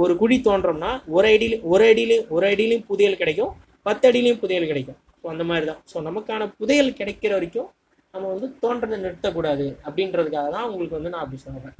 ஒரு 0.03 0.13
குழி 0.21 0.37
தோன்றோம்னா 0.47 0.91
ஒரு 1.15 1.27
அடியிலும் 1.33 1.63
ஒரு 1.73 1.83
அடியிலையும் 1.91 2.27
ஒரு 2.35 2.45
அடியிலையும் 2.51 2.85
புதையல் 2.89 3.21
கிடைக்கும் 3.21 3.51
பத்து 3.87 4.05
அடியிலையும் 4.09 4.41
புதையல் 4.43 4.69
கிடைக்கும். 4.71 4.99
ஸோ 5.21 5.27
அந்த 5.33 5.43
மாதிரி 5.49 5.65
தான். 5.71 5.81
ஸோ 5.91 5.97
நமக்கான 6.07 6.47
புதையல் 6.59 6.97
கிடைக்கிற 6.99 7.33
வரைக்கும் 7.37 7.69
நம்ம 8.13 8.25
வந்து 8.33 8.47
தோன்றதை 8.63 8.97
நிறுத்தக்கூடாது 9.03 9.67
அப்படின்றதுக்காக 9.87 10.49
தான் 10.55 10.67
உங்களுக்கு 10.69 10.97
வந்து 10.97 11.11
நான் 11.13 11.23
அப்படி 11.23 11.39
சொல்கிறேன் 11.45 11.77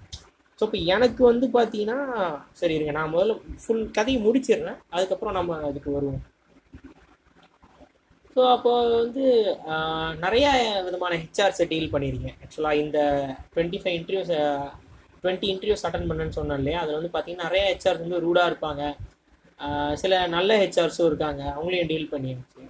ஸோ 0.60 0.64
இப்போ 0.68 0.80
எனக்கு 0.96 1.22
வந்து 1.32 1.46
பார்த்தீங்கன்னா 1.58 1.98
சரி 2.60 2.76
இருங்க 2.78 2.94
நான் 2.98 3.12
முதல்ல 3.14 3.34
ஃபுல் 3.64 3.84
கதையை 3.98 4.20
முடிச்சிடுறேன். 4.26 4.80
அதுக்கப்புறம் 4.96 5.38
நம்ம 5.40 5.58
அதுக்கு 5.70 5.90
வருவோம். 5.98 6.22
ஸோ 8.36 8.42
அப்போ 8.54 8.72
வந்து 9.02 9.24
நிறைய 10.24 10.46
விதமான 10.86 11.18
ஹெச்ஆர்ஸை 11.24 11.66
டீல் 11.72 11.92
பண்ணியிருக்கேன் 11.94 12.38
ஆக்சுவலாக 12.44 12.82
இந்த 12.84 13.00
twenty 13.54 13.80
five 13.82 13.98
interviews 14.00 14.32
twenty 15.24 15.48
interviews 15.54 15.86
attend 15.88 16.08
பண்ணேன்னு 16.10 16.38
சொன்னேன் 16.38 16.60
இல்லையா? 16.62 16.80
அதில் 16.84 16.98
வந்து 17.00 17.12
பார்த்தீங்கன்னா 17.14 17.48
நிறைய 17.50 17.64
ஹெச்ஆர்ஸ் 17.72 18.04
வந்து 18.06 18.24
ரூடாக 18.26 18.50
இருப்பாங்க. 18.52 18.82
சில 20.02 20.14
நல்ல 20.36 20.58
ஹெச்ஆர்ஸும் 20.62 21.10
இருக்காங்க. 21.10 21.42
அவங்களையும் 21.56 21.92
டீல் 21.92 22.12
பண்ணியிருந்துச்சு 22.14 22.62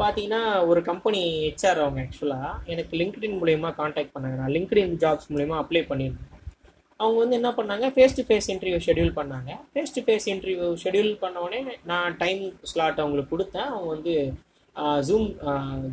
பார்த்தீங்கன்னா 0.00 0.42
ஒரு 0.70 0.80
கம்பெனி 0.90 1.20
ஹெச்ஆர் 1.46 1.82
அவங்க 1.84 2.00
ஆக்சுவலாக 2.04 2.50
எனக்கு 2.72 2.98
லிங்க்டின் 3.00 3.38
மூலயமா 3.40 3.70
காண்டாக்ட் 3.80 4.14
பண்ணாங்க. 4.16 4.36
நான் 4.42 4.54
லிங்க்டின் 4.56 4.94
ஜாப்ஸ் 5.04 5.30
மூலயமா 5.32 5.56
அப்ளை 5.62 5.82
பண்ணியிருந்தேன். 5.90 6.28
அவங்க 7.02 7.18
வந்து 7.22 7.38
என்ன 7.40 7.50
பண்ணாங்க? 7.58 7.86
Face 7.94 8.16
to 8.16 8.22
face 8.28 8.48
interview 8.54 8.78
schedule 8.86 9.12
பண்ணாங்க. 9.18 9.50
Face 9.72 9.94
to 9.96 10.02
face 10.06 10.26
interview 10.32 10.66
schedule 10.84 11.12
பண்ணோடனே 11.24 11.60
நான் 11.90 12.16
டைம் 12.22 12.42
ஸ்லாட் 12.70 13.02
அவங்களுக்கு 13.04 13.32
கொடுத்தேன். 13.34 13.70
அவங்க 13.74 13.90
வந்து 13.96 14.14
ஜூம் 15.08 15.26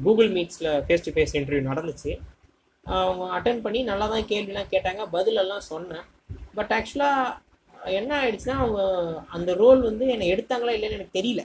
கூகுள் 0.06 0.32
மீட்ஸில் 0.38 0.72
ஃபேஸ் 0.88 1.06
டு 1.06 1.14
ஃபேஸ் 1.16 1.36
இன்டர்வியூ 1.40 1.64
நடந்துச்சு. 1.70 2.12
அவங்க 3.04 3.24
அட்டன் 3.38 3.64
பண்ணி 3.66 3.80
நல்லா 3.92 4.06
தான் 4.14 4.28
கேள்விலாம் 4.32 4.72
கேட்டாங்க 4.74 5.02
பதிலெல்லாம் 5.16 5.66
சொன்னேன். 5.72 6.06
பட் 6.58 6.72
ஆக்சுவலாக 6.78 7.94
என்ன 8.00 8.12
ஆயிடுச்சுன்னா 8.22 8.56
அவங்க 8.64 8.82
அந்த 9.36 9.52
ரோல் 9.64 9.82
வந்து 9.90 10.06
என்னை 10.14 10.28
எடுத்தாங்களா 10.34 10.76
இல்லைன்னு 10.78 10.98
எனக்கு 11.00 11.18
தெரியல. 11.20 11.44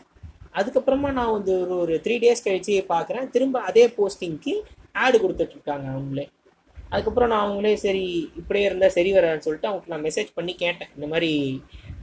அதுக்கப்புறமா 0.61 1.09
நான் 1.18 1.35
வந்து 1.37 1.53
ஒரு 1.62 1.74
ஒரு 1.83 1.94
த்ரீ 2.05 2.16
டேஸ் 2.22 2.46
கழிச்சு 2.46 2.74
பார்க்குறேன். 2.94 3.29
திரும்ப 3.35 3.61
அதே 3.70 3.85
போஸ்டிங்க்கு 3.98 4.55
ஆடு 5.05 5.16
கொடுத்துட்ருக்காங்க 5.22 5.87
அவங்களே. 5.94 6.24
அதுக்கப்புறம் 6.95 7.31
நான் 7.33 7.45
அவங்களே 7.45 7.73
சரி 7.85 8.05
இப்படியே 8.41 8.67
இருந்தால் 8.69 8.95
சரி 8.97 9.11
வரேன்னு 9.17 9.45
சொல்லிட்டு 9.47 9.69
அவங்களுக்கு 9.69 9.93
நான் 9.95 10.07
மெசேஜ் 10.07 10.31
பண்ணி 10.39 10.53
கேட்டேன். 10.65 10.91
இந்த 10.97 11.07
மாதிரி 11.13 11.31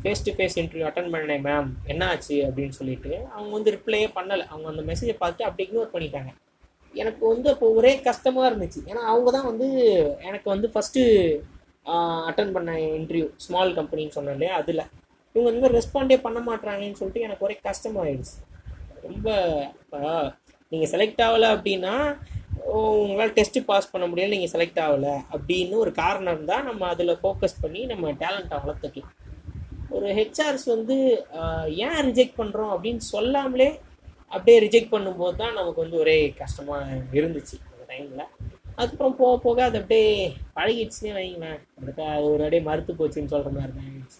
face 0.03 0.23
to 0.25 0.31
face 0.37 0.57
interview 0.61 0.85
attend 0.87 1.11
பண்ணேன் 1.13 1.43
மேம் 1.47 1.69
என்ன 1.93 2.03
ஆச்சு 2.13 2.37
அப்படின்னு 2.47 2.77
சொல்லிட்டு. 2.79 3.11
அவங்க 3.35 3.51
வந்து 3.57 3.73
ரிப்ளையே 3.75 4.07
பண்ணலை. 4.17 4.45
அவங்க 4.53 4.67
அந்த 4.73 4.83
மெசேஜை 4.89 5.15
பார்த்துட்டு 5.21 5.47
அப்படி 5.47 5.65
இக்னோர் 5.67 5.93
பண்ணிட்டாங்க. 5.95 6.31
எனக்கு 6.93 7.23
வந்து 7.33 7.47
அப்போ 7.53 7.67
ஒரே 7.79 7.91
கஷ்டமாக 8.09 8.49
இருந்துச்சு. 8.49 8.79
ஏன்னா 8.89 9.03
அவங்க 9.11 9.29
தான் 9.37 9.49
வந்து 9.51 9.67
எனக்கு 10.29 10.47
வந்து 10.53 10.69
ஃபஸ்ட்டு 10.73 11.03
அட்டன் 12.29 12.55
பண்ண 12.55 12.71
இன்டர்வியூ 12.97 13.27
ஸ்மால் 13.45 13.71
கம்பெனின்னு 13.77 14.17
சொன்னேன் 14.17 14.35
இல்லையா 14.37 14.55
அதில். 14.61 14.83
இவங்க 15.35 15.47
வந்து 15.51 15.75
ரெஸ்பாண்டே 15.77 16.17
பண்ண 16.25 16.39
மாட்டாங்கன்னு 16.49 16.99
சொல்லிட்டு 16.99 17.25
எனக்கு 17.27 17.45
ஒரே 17.47 17.55
கஷ்டமாயிடுச்சு. 17.69 18.35
ரொம்ப 19.07 19.29
நீங்கள் 20.71 20.91
செலக்ட் 20.93 21.23
ஆகலை 21.27 21.47
அப்படின்னா 21.55 21.93
உங்களால் 22.75 23.33
டெஸ்ட்டு 23.37 23.65
பாஸ் 23.69 23.91
பண்ண 23.91 24.05
முடியல 24.09 24.33
நீங்கள் 24.33 24.53
செலக்ட் 24.53 24.79
ஆகலை 24.85 25.15
அப்படின்னு 25.35 25.75
ஒரு 25.83 25.91
காரணம் 26.01 26.35
இருந்தால் 26.35 26.67
நம்ம 26.69 26.87
அதில் 26.93 27.19
ஃபோக்கஸ் 27.21 27.61
பண்ணி 27.63 27.81
நம்ம 27.91 28.11
டேலண்ட்டை 28.21 28.59
வளர்த்துக்கலாம். 28.63 29.15
ஒரு 29.95 30.07
ஹெச்ஆர்ஸ் 30.19 30.65
வந்து 30.75 30.95
ஏன் 31.85 32.01
ரிஜெக்ட் 32.09 32.39
பண்ணுறோம் 32.41 32.71
அப்படின்னு 32.75 33.03
சொல்லாமலே 33.13 33.69
அப்படியே 34.35 34.57
ரிஜெக்ட் 34.65 34.93
பண்ணும்போது 34.95 35.39
தான் 35.41 35.57
நமக்கு 35.59 35.83
வந்து 35.83 35.97
ஒரே 36.03 36.15
கஷ்டமாக 36.41 36.99
இருந்துச்சு 37.19 37.55
அந்த 37.69 37.83
டைமில் 37.91 38.25
அதுக்கப்புறம் 38.79 39.17
போக 39.21 39.33
போக 39.45 39.59
அது 39.69 39.79
அப்படியே 39.81 40.11
பழகிடுச்சுன்னே 40.57 41.11
வைங்களேன். 41.17 41.59
அதுக்கு 41.79 42.03
அது 42.13 42.27
ஒரு 42.33 42.43
அப்படியே 42.45 42.63
மறுத்து 42.69 42.93
போச்சுன்னு 42.99 43.33
சொல்கிற 43.33 43.51
மாதிரி 43.57 43.73
தான் 43.77 43.89
ஆயிடுச்சு. 43.89 44.19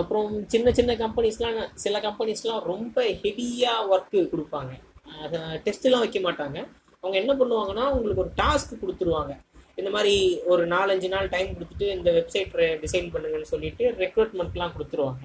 அப்புறம் 0.00 0.28
சின்ன 0.52 0.70
சின்ன 0.78 0.92
கம்பெனிஸ்லாம் 1.04 1.58
சில 1.84 2.00
கம்பெனிஸ்லாம் 2.06 2.62
ரொம்ப 2.72 2.96
ஹெவியாக 3.22 3.88
ஒர்க்கு 3.92 4.20
கொடுப்பாங்க. 4.32 4.72
டெஸ்ட்லாம் 5.66 6.04
வைக்க 6.04 6.20
மாட்டாங்க. 6.28 6.58
அவங்க 7.02 7.16
என்ன 7.22 7.32
பண்ணுவாங்கன்னா 7.40 7.84
உங்களுக்கு 7.96 8.24
ஒரு 8.26 8.32
டாஸ்க் 8.42 8.80
கொடுத்துருவாங்க. 8.82 9.34
இந்த 9.80 9.90
மாதிரி 9.96 10.14
ஒரு 10.52 10.62
நாலஞ்சு 10.74 11.08
நாள் 11.14 11.32
டைம் 11.34 11.50
கொடுத்துட்டு 11.56 11.88
இந்த 11.96 12.10
வெப்சைட் 12.18 12.54
டிசைன் 12.84 13.10
பண்ணுங்கன்னு 13.14 13.52
சொல்லிட்டு 13.54 13.84
ரெக்ரூட்மெண்ட்லாம் 14.04 14.74
கொடுத்துருவாங்க. 14.76 15.24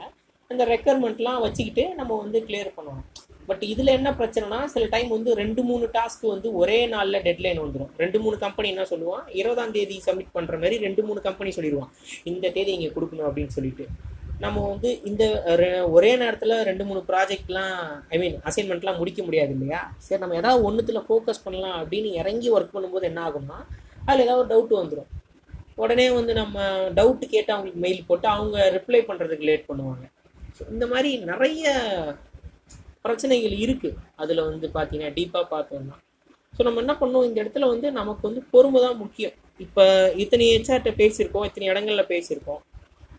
அந்த 0.52 0.63
ரெக்யர்மெண்ட்லாம் 0.74 1.43
வச்சுக்கிட்டு 1.46 1.84
நம்ம 2.00 2.17
வந்து 2.24 2.39
கிளியர் 2.48 2.76
பண்ணுவோம். 2.78 3.06
பட் 3.48 3.63
இதில் 3.69 3.96
என்ன 3.98 4.10
பிரச்சனைனா 4.19 4.60
சில 4.74 4.84
டைம் 4.93 5.10
வந்து 5.15 5.32
ரெண்டு 5.39 5.62
மூணு 5.69 5.86
டாஸ்க் 5.96 6.24
வந்து 6.34 6.50
ஒரே 6.60 6.78
நாளில் 6.93 7.24
டெட்லைன் 7.26 7.60
வந்துடும் 7.63 7.91
ரெண்டு 8.02 8.17
மூணு 8.24 8.36
கம்பெனி 8.43 8.67
என்ன 8.74 8.86
சொல்லுவான்? 8.91 9.24
இருபதாம் 9.39 9.74
தேதி 9.78 9.98
சப்மிட் 10.06 10.36
பண்ணுற 10.38 10.58
மாதிரி 10.62 10.78
ரெண்டு 10.86 11.02
மூணு 11.08 11.22
கம்பெனி 11.28 11.52
சொல்லிடுவான் 11.58 11.91
இந்த 12.32 12.52
தேதி 12.58 12.74
இங்கே 12.78 12.91
கொடுக்கணும் 12.98 13.28
அப்படின்னு 13.30 13.56
சொல்லிட்டு. 13.58 13.86
நம்ம 14.43 14.62
வந்து 14.71 14.89
இந்த 15.10 15.23
ஒரே 15.95 16.12
நேரத்தில் 16.21 16.53
ரெண்டு 16.69 16.84
மூணு 16.88 17.01
ப்ராஜெக்ட்லாம் 17.10 17.75
ஐ 18.13 18.17
மீன் 18.21 18.38
அசைன்மெண்ட்லாம் 18.49 18.99
முடிக்க 19.01 19.21
முடியாது 19.27 19.51
இல்லையா? 19.56 19.82
சரி 20.06 20.21
நம்ம 20.23 20.38
ஏதாவது 20.41 20.65
ஒன்றுத்தில் 20.69 21.06
ஃபோக்கஸ் 21.08 21.43
பண்ணலாம் 21.45 21.77
அப்படின்னு 21.82 22.10
இறங்கி 22.21 22.49
ஒர்க் 22.56 22.73
பண்ணும்போது 22.75 23.08
என்ன 23.12 23.21
ஆகும்னா 23.27 23.60
அதில் 24.08 24.25
ஏதாவது 24.25 24.41
ஒரு 24.43 24.49
டவுட் 24.53 24.73
வந்துடும் 24.82 25.12
உடனே 25.84 26.08
வந்து 26.17 26.34
நம்ம 26.41 26.65
டவுட்டு 26.97 27.27
கேட்டு 27.34 27.53
அவங்களுக்கு 27.53 27.84
மெயில் 27.86 28.08
போட்டு 28.10 28.27
அவங்க 28.36 28.58
ரிப்ளை 28.77 29.01
பண்ணுறதுக்கு 29.10 29.47
லேட் 29.49 29.69
பண்ணுவாங்க. 29.69 30.03
ஸோ 30.58 30.63
இந்த 30.73 30.86
மாதிரி 30.93 31.12
நிறைய 31.32 31.63
பிரச்சனைகள் 33.06 33.56
இருக்குது 33.65 33.97
அதில் 34.23 34.47
வந்து 34.49 34.67
பார்த்தீங்கன்னா 34.75 35.15
டீப்பாக 35.19 35.45
பார்த்தோம்னா. 35.53 35.95
ஸோ 36.53 36.62
நம்ம 36.67 36.82
என்ன 36.84 36.93
பண்ணோம் 36.99 37.25
இந்த 37.29 37.38
இடத்துல 37.43 37.67
வந்து 37.73 37.88
நமக்கு 37.99 38.23
வந்து 38.29 38.43
பொறுமை 38.53 38.82
தான் 38.86 38.99
முக்கியம். 39.03 39.36
இப்போ 39.65 39.84
இத்தனை 40.23 40.45
ஹெச்ஆர்கிட்ட 40.51 40.93
பேசியிருக்கோம் 41.01 41.47
இத்தனை 41.49 41.65
இடங்களில் 41.71 42.12
பேசியிருக்கோம். 42.13 42.62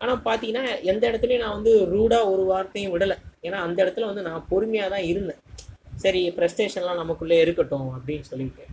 ஆனால் 0.01 0.23
பார்த்தீங்கன்னா 0.27 0.63
எந்த 0.91 1.03
இடத்துலையும் 1.09 1.43
நான் 1.45 1.57
வந்து 1.57 1.73
ரூடாக 1.93 2.31
ஒரு 2.33 2.43
வார்த்தையும் 2.51 2.93
விடலை. 2.95 3.17
ஏன்னா 3.47 3.57
அந்த 3.67 3.77
இடத்துல 3.85 4.07
வந்து 4.09 4.25
நான் 4.27 4.47
பொறுமையாக 4.51 4.89
தான் 4.93 5.07
இருந்தேன். 5.11 5.41
சரி 6.03 6.21
ப்ரெஸ்டேஷன்லாம் 6.37 7.01
நமக்குள்ளே 7.01 7.37
இருக்கட்டும் 7.45 7.89
அப்படின்னு 7.97 8.25
சொல்லிட்டு. 8.31 8.65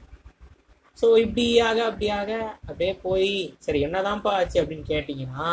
ஸோ 1.01 1.07
இப்படியாக 1.25 1.79
அப்படியாக 1.91 2.31
அப்படியே 2.69 2.93
போய் 3.07 3.31
சரி 3.67 3.81
என்னதான்ப்பா 3.87 4.33
ஆச்சு 4.39 4.61
அப்படின்னு 4.63 4.87
கேட்டிங்கன்னா 4.93 5.49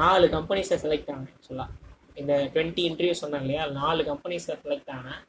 நாலு 0.00 0.26
கம்பெனிஸை 0.34 0.76
செலக்ட் 0.84 1.12
ஆனேன் 1.14 1.32
ஆக்சுவலாக 1.36 1.76
இந்த 2.20 2.32
டுவெண்ட்டி 2.54 2.82
இன்டர்வியூ 2.88 3.14
சொன்னேன் 3.20 3.42
இல்லையா? 3.44 3.62
நாலு 3.80 4.02
கம்பெனிஸை 4.10 4.54
செலக்ட் 4.64 4.92
ஆனேன். 4.96 5.20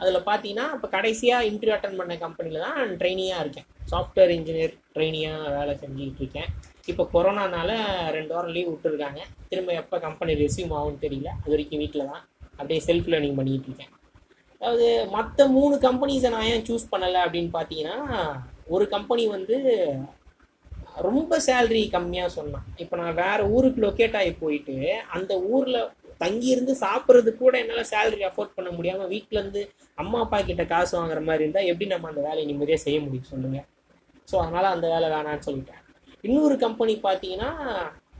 அதில் 0.00 0.26
பார்த்தீங்கன்னா 0.28 0.64
இப்போ 0.76 0.88
கடைசியாக 0.94 1.46
இன்டர்வியூ 1.50 1.74
அட்டன் 1.76 1.98
பண்ண 2.00 2.14
கம்பெனியில் 2.24 2.64
தான் 2.64 2.74
ட்ரெயினியாக 2.74 2.96
ட்ரைனியாக 3.00 3.42
இருக்கேன். 3.44 3.66
சாஃப்ட்வேர் 3.92 4.32
இன்ஜினியர் 4.38 4.74
ட்ரெயினியாக 4.94 5.52
வேலை 5.56 5.74
செஞ்சுக்கிட்டு 5.82 6.22
இருக்கேன். 6.22 6.48
இப்போ 6.90 7.04
கொரோனானால 7.14 7.70
ரெண்டு 8.16 8.32
வாரம் 8.34 8.54
லீவ் 8.56 8.70
விட்டுருக்காங்க. 8.72 9.20
திரும்ப 9.50 9.72
எப்போ 9.82 9.98
கம்பெனி 10.06 10.34
ரெசியூம் 10.42 10.74
ஆகும்னு 10.78 11.02
தெரியல. 11.04 11.30
அது 11.40 11.52
வரைக்கும் 11.54 11.82
வீட்டில் 11.82 12.10
தான். 12.12 12.24
அப்படியே 12.58 12.80
செல்ஃப் 12.88 13.10
லேர்னிங் 13.12 13.38
பண்ணிகிட்டு 13.38 13.68
இருக்கேன். 13.70 13.92
அதாவது 14.60 14.86
மற்ற 15.16 15.46
மூணு 15.56 15.74
கம்பெனிஸை 15.86 16.28
நான் 16.34 16.48
ஏன் 16.52 16.66
சூஸ் 16.68 16.92
பண்ணலை 16.92 17.20
அப்படின்னு 17.24 17.50
பார்த்தீங்கன்னா 17.56 17.96
ஒரு 18.74 18.84
கம்பெனி 18.94 19.24
வந்து 19.36 19.56
ரொம்ப 21.06 21.38
சேல்ரி 21.46 21.82
கம்மியாக 21.94 22.34
சொன்னான். 22.38 22.66
இப்போ 22.82 22.94
நான் 23.00 23.18
வேறு 23.24 23.42
ஊருக்கு 23.54 23.84
லொக்கேட் 23.84 24.16
ஆகி 24.20 24.32
போயிட்டு 24.44 24.76
அந்த 25.16 25.32
ஊரில் 25.54 25.80
தங்கியிருந்து 26.22 26.74
சாப்பிட்றது 26.84 27.30
கூட 27.40 27.54
என்னால் 27.62 27.88
சேலரி 27.92 28.24
அஃபோர்ட் 28.28 28.56
பண்ண 28.56 28.70
முடியாமல் 28.76 29.10
வீட்டிலேருந்து 29.14 29.62
அம்மா 30.02 30.18
அப்பா 30.24 30.38
கிட்ட 30.50 30.64
காசு 30.72 30.92
வாங்குற 30.98 31.20
மாதிரி 31.28 31.44
இருந்தால் 31.44 31.68
எப்படி 31.72 31.88
நம்ம 31.94 32.08
அந்த 32.12 32.22
வேலையை 32.28 32.46
நிம்மதியாக 32.50 32.82
செய்ய 32.86 32.98
முடியும் 33.04 33.30
சொல்லுங்க. 33.32 33.60
ஸோ 34.30 34.34
அதனால் 34.42 34.72
அந்த 34.74 34.86
வேலை 34.94 35.08
வேணான்னு 35.14 35.46
சொல்லிட்டேன். 35.48 35.82
இன்னொரு 36.28 36.56
கம்பெனி 36.64 36.94
பார்த்தீங்கன்னா 37.06 37.50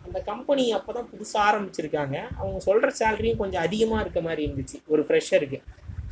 அந்த 0.07 0.19
கம்பெனி 0.31 0.65
அப்போ 0.77 0.91
தான் 0.97 1.09
புதுசாக 1.13 1.47
ஆரம்பிச்சிருக்காங்க. 1.49 2.17
அவங்க 2.41 2.59
சொல்கிற 2.67 2.91
சேலரியும் 3.01 3.41
கொஞ்சம் 3.43 3.65
அதிகமாக 3.67 4.03
இருக்க 4.05 4.21
மாதிரி 4.29 4.43
இருந்துச்சு. 4.47 4.77
ஒரு 4.93 5.03
ஃப்ரெஷருக்கு 5.07 5.59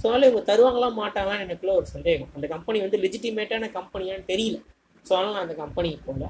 ஸோ 0.01 0.05
அதனால் 0.07 0.27
இவங்க 0.29 0.43
தருவாங்களா 0.49 0.89
மாட்டாங்களான்னு 1.03 1.45
எனக்குள்ள 1.47 1.75
ஒரு 1.81 1.87
சந்தேகம். 1.93 2.31
அந்த 2.37 2.47
கம்பெனி 2.55 2.79
வந்து 2.87 2.99
லெஜிட்டிமேட்டான 3.05 3.69
கம்பெனியான்னு 3.77 4.27
தெரியல. 4.33 4.57
ஸோ 5.07 5.13
அதனால் 5.17 5.37
நான் 5.37 5.47
அந்த 5.47 5.57
கம்பெனிக்கு 5.63 6.01
போகல. 6.09 6.29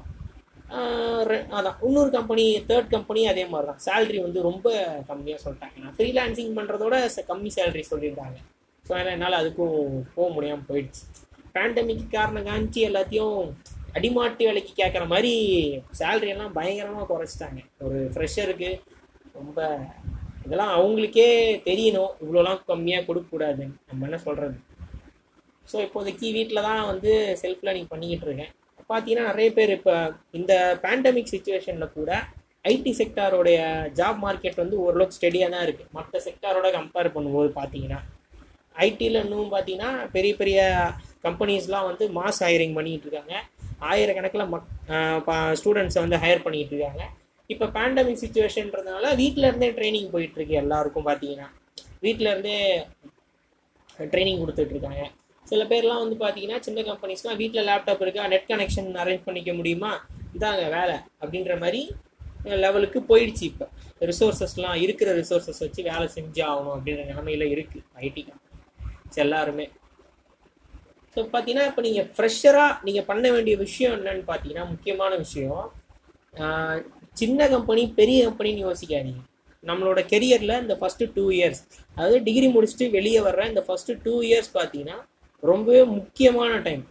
அதான். 1.57 1.77
இன்னொரு 1.87 2.09
கம்பெனி 2.09 2.45
தேர்ட் 2.69 2.93
கம்பெனி 2.95 3.21
அதே 3.31 3.43
மாதிரி 3.51 3.67
தான் 3.69 3.81
சேலரி 3.85 4.19
வந்து 4.23 4.39
ரொம்ப 4.41 4.67
கம்மியாக 5.09 5.43
சொல்லிட்டாங்க. 5.43 5.77
நான் 5.83 5.95
ஃப்ரீலான்சிங் 5.97 6.55
பண்ணுறதோட 6.57 6.95
கம்மி 7.31 7.51
சேலரி 7.57 7.83
சொல்லியிருக்காங்க. 7.91 8.37
ஸோ 8.85 8.91
அதனால் 8.95 9.15
என்னால் 9.15 9.39
அதுக்கும் 9.41 9.77
போக 10.15 10.27
முடியாமல் 10.33 10.67
போயிடுச்சு. 10.69 11.03
பேண்டமிக் 11.55 12.03
காரணம் 12.17 12.47
காமிச்சு 12.49 12.81
எல்லாத்தையும் 12.89 13.39
அடிமாட்டு 13.97 14.47
வேலைக்கு 14.47 14.73
கேட்குற 14.81 15.03
மாதிரி 15.13 15.33
சேலரி 15.99 16.31
எல்லாம் 16.33 16.55
பயங்கரமாக 16.57 17.07
குறைச்சிட்டாங்க. 17.11 17.61
ஒரு 17.85 17.99
ஃப்ரெஷருக்கு 18.13 18.71
ரொம்ப 19.39 19.59
இதெல்லாம் 20.45 20.73
அவங்களுக்கே 20.77 21.29
தெரியணும். 21.69 22.11
இவ்வளோலாம் 22.23 22.59
கம்மியாக 22.71 23.07
கொடுக்கக்கூடாதுன்னு 23.07 23.77
நம்ம 23.89 24.05
என்ன 24.07 24.17
சொல்கிறது 24.27 24.57
ஸோ 25.71 25.77
இப்போதைக்கு 25.85 26.27
வீட்டில் 26.35 26.65
தான் 26.67 26.81
வந்து 26.89 27.11
செல்ஃப் 27.41 27.63
லேர்னிங் 27.65 27.91
பண்ணிக்கிட்டு 27.93 28.27
இருக்கேன். 28.27 28.51
பார்த்தீங்கன்னா 28.89 29.29
நிறைய 29.31 29.49
பேர் 29.57 29.71
இப்போ 29.77 29.95
இந்த 30.39 30.53
பேண்டமிக் 30.83 31.31
சுச்சுவேஷனில் 31.33 31.95
கூட 31.97 32.11
ஐடி 32.71 32.91
செக்டாரோடைய 32.99 33.57
ஜாப் 33.99 34.19
மார்க்கெட் 34.25 34.61
வந்து 34.63 34.77
ஓரளவுக்கு 34.83 35.17
ஸ்டெடியாக 35.17 35.53
தான் 35.55 35.65
இருக்குது 35.65 35.91
மற்ற 35.97 36.19
செக்டாரோட 36.27 36.69
கம்பேர் 36.77 37.15
பண்ணும்போது 37.15 37.49
பார்த்தீங்கன்னா 37.59 37.99
ஐடியில் 38.75 39.19
இன்னும் 39.23 39.51
பார்த்தீங்கன்னா 39.55 39.91
பெரிய 40.15 40.33
பெரிய 40.39 40.61
கம்பெனிஸ்லாம் 41.27 41.89
வந்து 41.89 42.05
மாஸ் 42.17 42.41
ஹையரிங் 42.45 42.77
பண்ணிகிட்டு 42.77 43.05
இருக்காங்க. 43.07 43.35
ஆயிரக்கணக்கில் 43.91 44.49
மக் 44.53 44.67
ஸ்டூடெண்ட்ஸை 45.59 46.01
வந்து 46.03 46.19
ஹையர் 46.23 46.43
பண்ணிகிட்டு 46.45 46.73
இருக்காங்க. 46.75 47.03
இப்போ 47.49 47.65
பேண்டமிக் 47.75 48.21
சுச்சுவேஷன்றதுனால 48.23 49.05
வீட்டில் 49.21 49.47
இருந்தே 49.49 49.69
ட்ரைனிங் 49.77 50.11
போயிட்டுருக்கு 50.13 50.55
எல்லாருக்கும் 50.63 51.07
பார்த்தீங்கன்னா 51.09 51.47
வீட்டில் 52.05 52.31
இருந்தே 52.31 52.57
ட்ரைனிங் 54.13 54.41
கொடுத்துட்ருக்காங்க 54.43 55.03
சில 55.49 55.63
பேர்லாம் 55.71 56.01
வந்து 56.03 56.17
பார்த்தீங்கன்னா 56.23 56.59
சின்ன 56.65 56.81
கம்பெனிஸ்லாம் 56.89 57.39
வீட்டில் 57.41 57.67
லேப்டாப் 57.69 58.03
இருக்கா 58.05 58.23
நெட் 58.33 58.49
கனெக்ஷன் 58.51 58.89
அரேஞ்ச் 59.03 59.25
பண்ணிக்க 59.27 59.53
முடியுமா? 59.59 59.91
இதாங்க 60.37 60.63
வேலை 60.77 60.97
அப்படின்ற 61.21 61.53
மாதிரி 61.63 61.81
லெவலுக்கு 62.63 62.99
போயிடுச்சு 63.09 63.43
இப்போ. 63.51 63.65
ரிசோர்ஸஸ்லாம் 64.09 64.77
இருக்கிற 64.85 65.09
ரிசோர்ஸஸ் 65.21 65.61
வச்சு 65.65 65.81
வேலை 65.91 66.07
செஞ்சு 66.17 66.41
ஆகணும் 66.49 66.75
அப்படின்ற 66.75 67.03
நிலமையில 67.11 67.45
இருக்குது 67.55 67.85
ஐடி 68.05 68.23
கம்பெனி 68.27 69.21
எல்லாருமே. 69.25 69.65
ஸோ 71.13 71.21
பார்த்தீங்கன்னா 71.33 71.65
இப்போ 71.69 71.81
நீங்கள் 71.87 72.07
ஃப்ரெஷராக 72.15 72.71
நீங்கள் 72.87 73.07
பண்ண 73.09 73.25
வேண்டிய 73.35 73.55
விஷயம் 73.65 73.93
என்னன்னு 73.97 74.25
பார்த்தீங்கன்னா 74.31 74.65
முக்கியமான 74.73 75.11
விஷயம் 75.25 75.65
சின்ன 77.21 77.47
கம்பெனி 77.55 77.83
பெரிய 77.99 78.19
கம்பெனின்னு 78.27 78.65
யோசிக்காதீங்க. 78.67 79.21
நம்மளோட 79.69 79.99
கெரியரில் 80.11 80.61
இந்த 80.63 80.75
ஃபஸ்ட்டு 80.79 81.05
டூ 81.17 81.23
இயர்ஸ் 81.37 81.61
அதாவது 81.97 82.17
டிகிரி 82.25 82.47
முடிச்சுட்டு 82.55 82.87
வெளியே 82.97 83.21
வர்ற 83.27 83.43
இந்த 83.51 83.61
ஃபஸ்ட்டு 83.67 83.95
டூ 84.05 84.15
இயர்ஸ் 84.29 84.51
பார்த்தீங்கன்னா 84.57 84.97
ரொம்பவே 85.43 85.81
முக்கியமான 85.95 86.51
டைம் 86.67 86.83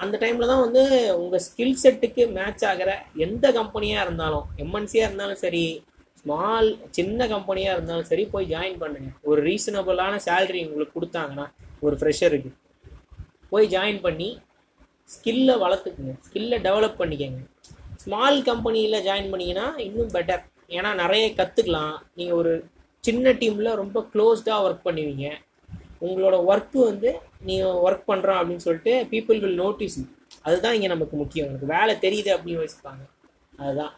அந்த 0.00 0.14
டைமில் 0.22 0.50
தான் 0.50 0.62
வந்து 0.64 0.82
உங்கள் 1.20 1.42
ஸ்கில் 1.46 1.78
செட்டுக்கு 1.82 2.22
மேட்ச் 2.36 2.64
ஆகிற 2.70 2.90
எந்த 3.26 3.52
கம்பெனியாக 3.58 4.04
இருந்தாலும் 4.06 4.46
எம்என்சியாக 4.64 5.08
இருந்தாலும் 5.08 5.40
சரி 5.44 5.62
ஸ்மால் 6.20 6.68
சின்ன 6.96 7.26
கம்பெனியாக 7.32 7.76
இருந்தாலும் 7.76 8.08
சரி 8.10 8.24
போய் 8.32 8.50
ஜாயின் 8.52 8.78
பண்ணுங்க. 8.82 9.08
ஒரு 9.30 9.40
ரீசனபிளான 9.48 10.14
சேலரி 10.26 10.60
உங்களுக்கு 10.66 10.96
கொடுத்தாங்கன்னா 10.96 11.46
ஒரு 11.86 11.96
ஃப்ரெஷருக்கு 12.00 12.50
போய் 13.52 13.66
ஜாயின் 13.74 14.00
பண்ணி 14.06 14.28
ஸ்கில்லை 15.14 15.54
வளர்த்துக்குங்க. 15.64 16.14
ஸ்கில்லை 16.26 16.58
டெவலப் 16.66 17.00
பண்ணிக்கங்க. 17.00 17.40
ஸ்மால் 18.04 18.38
கம்பெனியில் 18.50 19.04
ஜாயின் 19.08 19.30
பண்ணிங்கன்னா 19.32 19.66
இன்னும் 19.86 20.12
பெட்டர் 20.16 20.44
ஏன்னா 20.76 20.90
நிறைய 21.02 21.26
கற்றுக்கலாம் 21.40 21.96
நீங்கள் 22.18 22.38
ஒரு 22.40 22.52
சின்ன 23.04 23.32
டீமில் 23.42 23.78
ரொம்ப 23.82 23.98
க்ளோஸ்டாக 24.12 24.64
ஒர்க் 24.66 24.86
பண்ணுவீங்க. 24.88 25.26
உங்களோட 26.06 26.36
ஒர்க்கு 26.50 26.78
வந்து 26.90 27.10
நீ 27.48 27.54
ஒர்க் 27.86 28.08
பண்ணுறோம் 28.10 28.38
அப்படின்னு 28.40 28.64
சொல்லிட்டு 28.66 28.94
பீப்புள் 29.12 29.40
வில் 29.44 29.60
நோட்டீஸ் 29.64 29.98
அதுதான் 30.46 30.74
இங்கே 30.76 30.90
நமக்கு 30.94 31.16
முக்கியம். 31.22 31.48
எனக்கு 31.50 31.68
வேலை 31.76 31.94
தெரியுது 32.04 32.30
அப்படின்னு 32.34 32.60
யோசிப்பாங்க. 32.62 33.02
அதுதான். 33.62 33.94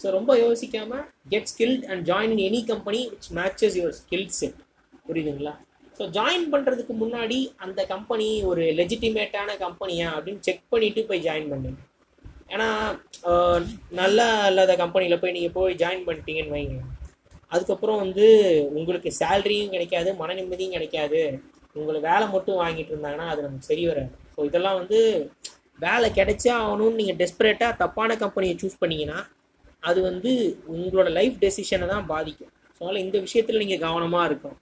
ஸோ 0.00 0.06
ரொம்ப 0.16 0.32
யோசிக்காமல் 0.44 1.04
get 1.32 1.48
skilled 1.52 1.86
and 1.90 2.02
join 2.10 2.34
in 2.34 2.44
any 2.48 2.60
company 2.72 3.00
which 3.12 3.30
matches 3.38 3.78
your 3.78 3.96
skill 4.00 4.28
set 4.40 4.60
புரியுதுங்களா? 5.08 5.54
ஸோ 5.98 6.04
ஜாயின் 6.16 6.46
பண்ணுறதுக்கு 6.52 6.94
முன்னாடி 7.02 7.38
அந்த 7.64 7.80
கம்பெனி 7.94 8.28
ஒரு 8.50 8.64
லெஜிட்டிமேட்டான 8.80 9.56
கம்பெனியா 9.64 10.08
அப்படின்னு 10.16 10.44
செக் 10.48 10.62
பண்ணிவிட்டு 10.72 11.02
போய் 11.08 11.24
ஜாயின் 11.28 11.50
பண்ணுங்க. 11.52 11.80
ஏன்னா 12.52 12.68
நல்லா 14.00 14.26
இல்லாத 14.50 14.76
கம்பெனியில் 14.82 15.20
போய் 15.22 15.36
நீங்கள் 15.36 15.56
போய் 15.56 15.80
ஜாயின் 15.82 16.06
பண்ணிட்டீங்கன்னு 16.08 16.54
வைங்க. 16.56 16.78
அதுக்கப்புறம் 17.54 18.00
வந்து 18.04 18.26
உங்களுக்கு 18.78 19.10
சேலரியும் 19.18 19.74
கிடைக்காது 19.74 20.10
மன 20.20 20.34
நிம்மதியும் 20.38 20.76
கிடைக்காது. 20.76 21.22
உங்களை 21.80 22.00
வேலை 22.10 22.26
மட்டும் 22.34 22.60
வாங்கிட்டு 22.62 22.92
இருந்தாங்கன்னா 22.94 23.26
அது 23.32 23.44
நமக்கு 23.46 23.70
சரி 23.70 23.84
வராது. 23.90 24.10
ஸோ 24.34 24.46
இதெல்லாம் 24.48 24.78
வந்து 24.80 24.98
வேலை 25.84 26.08
கிடைச்சா 26.18 26.52
ஆகணும்னு 26.62 26.98
நீங்கள் 27.00 27.18
டெஸ்பரேட்டாக 27.20 27.78
தப்பான 27.82 28.16
கம்பெனியை 28.22 28.54
சூஸ் 28.62 28.80
பண்ணீங்கன்னா 28.82 29.18
அது 29.88 29.98
வந்து 30.10 30.30
உங்களோட 30.74 31.08
லைஃப் 31.18 31.36
டெசிஷனை 31.44 31.88
தான் 31.94 32.08
பாதிக்கும். 32.12 32.52
ஸோ 32.76 32.80
அதனால் 32.80 33.04
இந்த 33.04 33.18
விஷயத்தில் 33.26 33.62
நீங்கள் 33.62 33.84
கவனமாக 33.86 34.28
இருக்கும் 34.30 34.56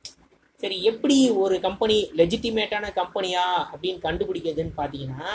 சரி 0.61 0.77
எப்படி 0.91 1.17
ஒரு 1.45 1.57
கம்பெனி 1.65 1.97
லெஜிட்டிமேட்டான 2.21 2.91
கம்பெனியா 3.01 3.45
அப்படின்னு 3.73 4.01
கண்டுபிடிக்கிறதுன்னு 4.07 4.75
பார்த்தீங்கன்னா 4.81 5.33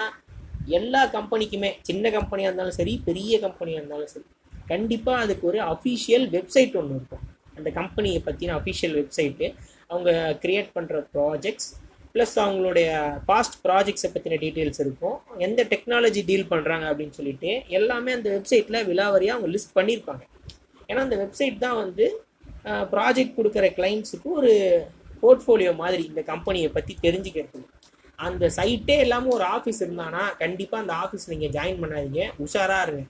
எல்லா 0.78 1.02
கம்பெனிக்குமே 1.18 1.70
சின்ன 1.88 2.10
கம்பெனியாக 2.16 2.50
இருந்தாலும் 2.50 2.78
சரி 2.80 2.94
பெரிய 3.08 3.40
கம்பெனியாக 3.46 3.82
இருந்தாலும் 3.82 4.12
சரி 4.14 4.28
கண்டிப்பாக 4.72 5.24
அதுக்கு 5.26 5.46
ஒரு 5.52 5.60
அஃபிஷியல் 5.74 6.26
வெப்சைட் 6.36 6.76
ஒன்று 6.80 6.98
இருக்கும். 6.98 7.24
அந்த 7.58 7.70
கம்பெனியை 7.80 8.20
பற்றின 8.28 8.56
அஃபிஷியல் 8.60 8.96
வெப்சைட்டு 9.00 9.48
அவங்க 9.92 10.12
கிரியேட் 10.44 10.70
பண்ணுற 10.78 10.98
ப்ராஜெக்ட்ஸ் 11.16 11.70
ப்ளஸ் 12.14 12.36
அவங்களுடைய 12.44 12.90
பாஸ்ட் 13.30 13.58
ப்ராஜெக்ட்ஸை 13.66 14.10
பற்றின 14.14 14.38
டீட்டெயில்ஸ் 14.44 14.82
இருக்கும். 14.84 15.18
எந்த 15.46 15.62
டெக்னாலஜி 15.74 16.22
டீல் 16.30 16.50
பண்ணுறாங்க 16.54 16.86
அப்படின்னு 16.92 17.18
சொல்லிட்டு 17.20 17.52
எல்லாமே 17.78 18.12
அந்த 18.18 18.28
வெப்சைட்டில் 18.36 18.86
விலாவரியாக 18.90 19.36
அவங்க 19.36 19.50
லிஸ்ட் 19.56 19.78
பண்ணியிருப்பாங்க. 19.78 20.24
ஏன்னா 20.90 21.02
அந்த 21.08 21.18
வெப்சைட் 21.24 21.64
தான் 21.66 21.78
வந்து 21.84 22.08
ப்ராஜெக்ட் 22.94 23.38
கொடுக்குற 23.38 23.68
கிளைண்ட்ஸுக்கு 23.78 24.30
ஒரு 24.40 24.52
போர்ட்ஃபோலியோ 25.22 25.72
மாதிரி 25.84 26.04
இந்த 26.12 26.22
கம்பெனியை 26.32 26.70
பற்றி 26.76 26.94
தெரிஞ்சுக்கிறதுக்கு. 27.06 27.70
அந்த 28.28 28.46
சைட்டே 28.60 28.98
இல்லாமல் 29.06 29.36
ஒரு 29.38 29.46
ஆஃபீஸ் 29.56 29.82
இருந்தானா 29.86 30.24
கண்டிப்பாக 30.44 30.84
அந்த 30.84 30.94
ஆஃபீஸ் 31.04 31.32
நீங்கள் 31.34 31.54
ஜாயின் 31.58 31.82
பண்ணாதீங்க. 31.84 32.24
உஷாராக 32.46 32.86
இருங்க. 32.86 33.04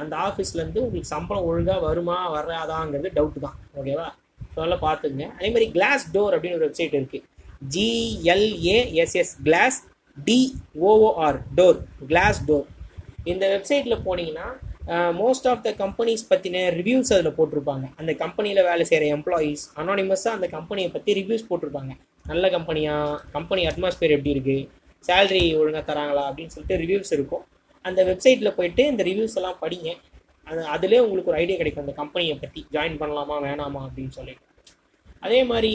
அந்த 0.00 0.14
ஆஃபீஸ்லேருந்து 0.26 0.82
உங்களுக்கு 0.84 1.14
சம்பளம் 1.16 1.48
ஒழுங்காக 1.50 1.80
வருமா 1.88 2.16
வராதாங்கிறது 2.36 3.10
டவுட் 3.18 3.44
தான். 3.46 3.58
ஓகேவா 3.80 4.08
ஸோ 4.56 4.60
அதெல்லாம் 4.62 4.84
பார்த்துங்க. 4.88 5.24
அதே 5.38 5.48
மாதிரி 5.54 5.66
கிளாஸ் 5.74 6.04
டோர் 6.14 6.34
அப்படின்னு 6.36 6.58
ஒரு 6.58 6.66
வெப்சைட் 6.68 6.94
இருக்குது 6.98 7.24
G L A S S 7.74 9.32
glass 9.48 9.78
D O O R 10.28 11.38
door 11.58 11.78
glass 12.12 12.40
door 12.48 12.66
இந்த 13.32 13.44
வெப்சைட்டில் 13.54 14.02
போனீங்கன்னா 14.06 14.46
மோஸ்ட் 15.20 15.46
ஆஃப் 15.50 15.62
த 15.66 15.70
கம்பெனிஸ் 15.82 16.22
பற்றின 16.30 16.58
ரிவ்யூஸ் 16.78 17.12
அதில் 17.14 17.36
போட்டிருப்பாங்க. 17.38 17.86
அந்த 18.00 18.12
கம்பெனியில் 18.22 18.60
வேலை 18.68 18.84
செய்கிற 18.90 19.06
எம்ப்ளாயீஸ் 19.16 19.62
அனானிமஸாக 19.80 20.36
அந்த 20.38 20.48
கம்பெனியை 20.56 20.90
பற்றி 20.96 21.16
ரிவ்யூஸ் 21.20 21.46
போட்டிருப்பாங்க. 21.48 21.92
நல்ல 22.30 22.48
கம்பெனியாக 22.56 23.16
கம்பெனி 23.36 23.62
அட்மாஸ்பியர் 23.70 24.14
எப்படி 24.16 24.34
இருக்குது 24.34 24.66
சேலரி 25.08 25.44
ஒழுங்காக 25.60 25.84
தராங்களா 25.90 26.24
அப்படின்னு 26.28 26.54
சொல்லிட்டு 26.54 26.78
ரிவ்யூஸ் 26.84 27.12
இருக்கும். 27.16 27.44
அந்த 27.84 28.00
வெப்சைட்டில் 28.10 28.56
போயிட்டு 28.58 28.84
இந்த 28.92 29.02
ரிவ்யூஸ் 29.10 29.36
எல்லாம் 29.40 29.58
படிங்க. 29.64 29.90
அது 30.50 30.60
அதிலே 30.74 30.98
உங்களுக்கு 31.04 31.30
ஒரு 31.32 31.38
ஐடியா 31.42 31.58
கிடைக்கும் 31.60 31.84
அந்த 31.84 31.94
கம்பெனியை 32.00 32.34
பற்றி 32.42 32.60
ஜாயின் 32.74 32.98
பண்ணலாமா 33.02 33.36
வேணாமா 33.46 33.80
அப்படின்னு 33.86 34.14
சொல்லிட்டு. 34.18 34.44
அதே 35.26 35.38
மாதிரி 35.50 35.72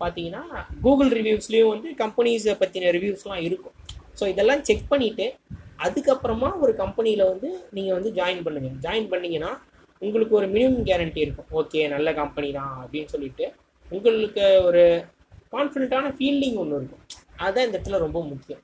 பார்த்தீங்கன்னா 0.00 0.42
கூகுள் 0.84 1.10
ரிவ்யூஸ்லேயும் 1.18 1.72
வந்து 1.74 1.88
கம்பெனிஸை 2.02 2.54
பற்றின 2.62 2.90
ரிவ்யூஸ்லாம் 2.96 3.42
இருக்கும். 3.48 3.76
ஸோ 4.18 4.24
இதெல்லாம் 4.32 4.62
செக் 4.68 4.90
பண்ணிவிட்டு 4.92 5.26
அதுக்கப்புறமா 5.86 6.50
ஒரு 6.64 6.72
கம்பெனியில் 6.82 7.30
வந்து 7.30 7.48
நீங்கள் 7.76 7.96
வந்து 7.96 8.10
ஜாயின் 8.18 8.44
பண்ணுங்கள் 8.46 8.76
ஜாயின் 8.84 9.08
பண்ணீங்கன்னா 9.12 9.50
உங்களுக்கு 10.02 10.34
ஒரு 10.40 10.46
மினிமம் 10.54 10.86
கேரண்டி 10.88 11.20
இருக்கும். 11.24 11.48
ஓகே 11.60 11.82
நல்ல 11.94 12.08
கம்பெனி 12.20 12.48
தான் 12.60 12.72
அப்படின்னு 12.82 13.10
சொல்லிட்டு. 13.14 13.46
உங்களுக்கு 13.96 14.44
ஒரு 14.68 14.84
கான்ஃபிடென்ட்டான 15.54 16.12
ஃபீல்டிங் 16.16 16.58
ஒன்று 16.62 16.78
இருக்கும். 16.80 17.04
அதுதான் 17.42 17.66
இந்த 17.66 17.76
இடத்துல 17.76 17.98
ரொம்ப 18.06 18.18
முக்கியம். 18.32 18.62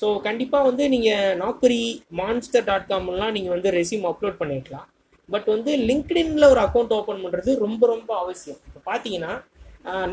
ஸோ 0.00 0.06
கண்டிப்பாக 0.26 0.68
வந்து 0.68 0.84
நீங்கள் 0.94 1.36
நாக்கரி 1.42 1.82
மான்ஸ்டர் 2.20 2.66
டாட் 2.68 2.88
காம்லாம் 2.90 3.34
நீங்கள் 3.36 3.54
வந்து 3.56 3.70
ரெசியூம் 3.78 4.06
அப்லோட் 4.10 4.40
பண்ணிக்கலாம் 4.42 4.86
பட் 5.28 5.48
வந்து 5.54 5.72
லிங்க்டின்ல 5.88 6.44
ஒரு 6.52 6.60
அக்கௌண்ட் 6.66 6.94
ஓப்பன் 6.98 7.22
பண்ணுறது 7.24 7.50
ரொம்ப 7.64 7.82
ரொம்ப 7.94 8.10
அவசியம். 8.22 8.60
இப்போ 8.68 8.80
பார்த்தீங்கன்னா 8.90 9.32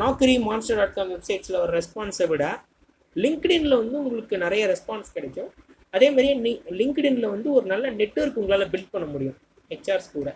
நாக்கரி 0.02 0.34
மான்ஸ்டர் 0.48 0.78
டாட் 0.80 0.94
காம் 0.98 1.10
வெப்சைட்ஸில் 1.14 1.58
ஒரு 1.62 1.72
ரெஸ்பான்ஸை 1.78 2.26
விட 2.32 2.44
லிங்க்டின்ல 3.16 3.74
வந்து 3.80 3.96
உங்களுக்கு 4.02 4.36
நிறைய 4.44 4.62
ரெஸ்பான்ஸ் 4.72 5.14
கிடைக்கும். 5.16 5.50
அதே 5.94 6.08
மாதிரியே 6.12 6.34
நீ 6.44 6.52
லிங்க்டின்ல 6.80 7.26
வந்து 7.34 7.48
ஒரு 7.56 7.66
நல்ல 7.72 7.86
நெட்ஒர்க் 8.00 8.38
உங்களால் 8.42 8.70
பில்ட் 8.74 8.92
பண்ண 8.94 9.06
முடியும். 9.14 9.36
ஹெச்ஆர்ஸ் 9.70 10.10
கூட. 10.16 10.28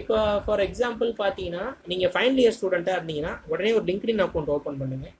இப்போ 0.00 0.16
ஃபார் 0.44 0.62
எக்ஸாம்பிள் 0.66 1.10
பார்த்தீங்கன்னா 1.22 1.64
நீங்கள் 1.90 2.12
ஃபைனல் 2.14 2.40
இயர் 2.42 2.56
ஸ்டூடெண்ட்டாக 2.58 2.98
இருந்தீங்கன்னா 2.98 3.32
உடனே 3.52 3.72
ஒரு 3.78 3.84
லிங்க்டின் 3.90 4.22
அக்கௌண்ட் 4.26 4.52
ஓப்பன் 4.56 4.78
பண்ணுங்கள் 4.82 5.14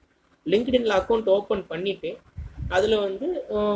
லிங்க்டின்ல 0.47 0.95
அக்கௌண்ட் 1.01 1.29
ஓப்பன் 1.37 1.65
பண்ணிவிட்டு 1.73 2.11
அதில் 2.77 2.97
வந்து 3.07 3.27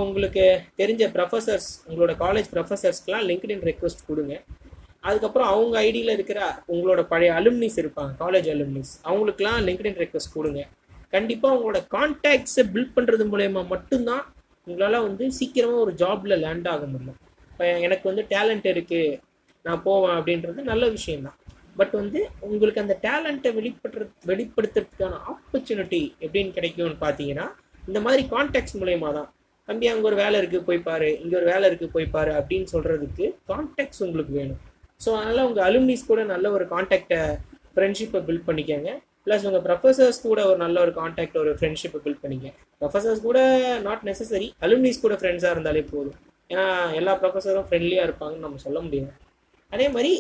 உங்களுக்கு 0.05 0.45
தெரிஞ்ச 0.81 1.05
ப்ரொஃபசர்ஸ் 1.17 1.69
உங்களோட 1.89 2.13
காலேஜ் 2.25 2.49
ப்ரொஃபசர்ஸ்க்குலாம் 2.55 3.27
லிங்க்டின் 3.31 3.65
ரெக்வஸ்ட் 3.71 4.07
கொடுங்க. 4.11 4.35
அதுக்கப்புறம் 5.09 5.51
அவங்க 5.53 5.75
ஐடியில் 5.89 6.15
இருக்கிற 6.17 6.41
உங்களோட 6.75 7.01
பழைய 7.13 7.33
அலுமினிஸ் 7.41 7.79
இருப்பாங்க 7.83 8.13
காலேஜ் 8.23 8.49
அலுமினிஸ் 8.55 8.93
அவங்களுக்குலாம் 9.09 9.61
லிங்க்டின் 9.69 10.01
ரெக்வஸ்ட் 10.03 10.37
கொடுங்க. 10.39 10.63
கண்டிப்பாக 11.15 11.57
உங்களோட 11.57 11.81
கான்டாக்ட்ஸை 11.95 12.65
பில்ட் 12.75 12.95
பண்ணுறது 12.97 13.27
மூலயமா 13.33 13.63
மட்டும்தான் 13.75 14.25
உங்களால் 14.67 15.05
வந்து 15.09 15.25
சீக்கிரமாக 15.39 15.83
ஒரு 15.85 15.93
ஜாபில் 16.03 16.41
லேண்ட் 16.45 16.69
ஆக 16.75 16.85
முடியும். 16.93 17.19
இப்போ 17.51 17.67
எனக்கு 17.87 18.05
வந்து 18.11 18.23
டேலண்ட் 18.33 18.67
இருக்குது 18.73 19.19
நான் 19.65 19.85
போவேன் 19.87 20.17
அப்படின்றது 20.19 20.61
நல்ல 20.73 20.85
விஷயம்தான். 20.97 21.39
பட் 21.79 21.95
வந்து 22.01 22.21
உங்களுக்கு 22.49 22.83
அந்த 22.83 22.95
டேலண்ட்டை 23.07 23.51
வெளிப்படுற 23.59 24.03
வெளிப்படுத்துறதுக்கான 24.31 25.21
ஆப்பர்ச்சுனிட்டி 25.33 26.03
எப்படின்னு 26.25 26.57
கிடைக்கும்னு 26.59 26.99
பார்த்தீங்கன்னா 27.05 27.47
இந்த 27.89 27.99
மாதிரி 28.07 28.23
கான்டாக்ட்ஸ் 28.35 28.77
மூலயமா 28.81 29.11
தான். 29.19 29.29
தம்பி 29.69 29.87
அங்கே 29.93 30.07
ஒரு 30.11 30.17
வேலை 30.23 30.37
இருக்குது 30.41 30.67
போய் 30.69 30.81
பாரு. 30.89 31.09
இங்கே 31.23 31.37
ஒரு 31.41 31.47
வேலை 31.53 31.65
இருக்குது 31.71 31.93
போய் 31.97 32.13
பாரு 32.15 32.33
அப்படின்னு 32.41 32.69
சொல்கிறதுக்கு 32.75 33.27
கான்டாக்ட்ஸ் 33.51 34.03
உங்களுக்கு 34.07 34.33
வேணும். 34.41 34.61
ஸோ 35.05 35.09
அதனால் 35.19 35.47
உங்கள் 35.49 35.67
அலுமினிஸ் 35.69 36.09
கூட 36.11 36.21
நல்ல 36.33 36.47
ஒரு 36.57 36.65
கான்டாக்டை 36.73 37.21
ஃப்ரெண்ட்ஷிப்பை 37.75 38.21
பில்ட் 38.29 38.47
பண்ணிக்கோங்க. 38.49 38.91
ப்ளஸ் 39.27 39.45
உங்கள் 39.49 39.65
ப்ரொஃபசர்ஸ் 39.67 40.19
கூட 40.27 40.41
ஒரு 40.51 40.59
நல்ல 40.65 40.77
ஒரு 40.85 40.93
கான்டாக்ட் 41.01 41.37
ஒரு 41.43 41.53
ஃப்ரெண்ட்ஷிப்பை 41.59 41.99
பில்ட் 42.05 42.23
பண்ணிக்க 42.25 42.53
ப்ரொஃபசர்ஸ் 42.81 43.21
கூட 43.27 43.39
நாட் 43.87 44.05
நெசசரி 44.09 44.49
அலுமினிஸ் 44.67 45.03
கூட 45.05 45.15
ஃப்ரெண்ட்ஸாக 45.21 45.55
இருந்தாலே 45.57 45.83
போதும். 45.93 46.17
ஏன்னா 46.53 46.65
எல்லா 46.99 47.13
ப்ரொஃபஸரும் 47.23 47.67
ஃப்ரெண்ட்லியாக 47.69 48.07
இருப்பாங்கன்னு 48.09 48.47
நம்ம 48.47 48.61
சொல்ல 48.67 48.81
முடியாது. 48.87 49.13
அதே 49.75 49.87
மாதிரி 49.95 50.11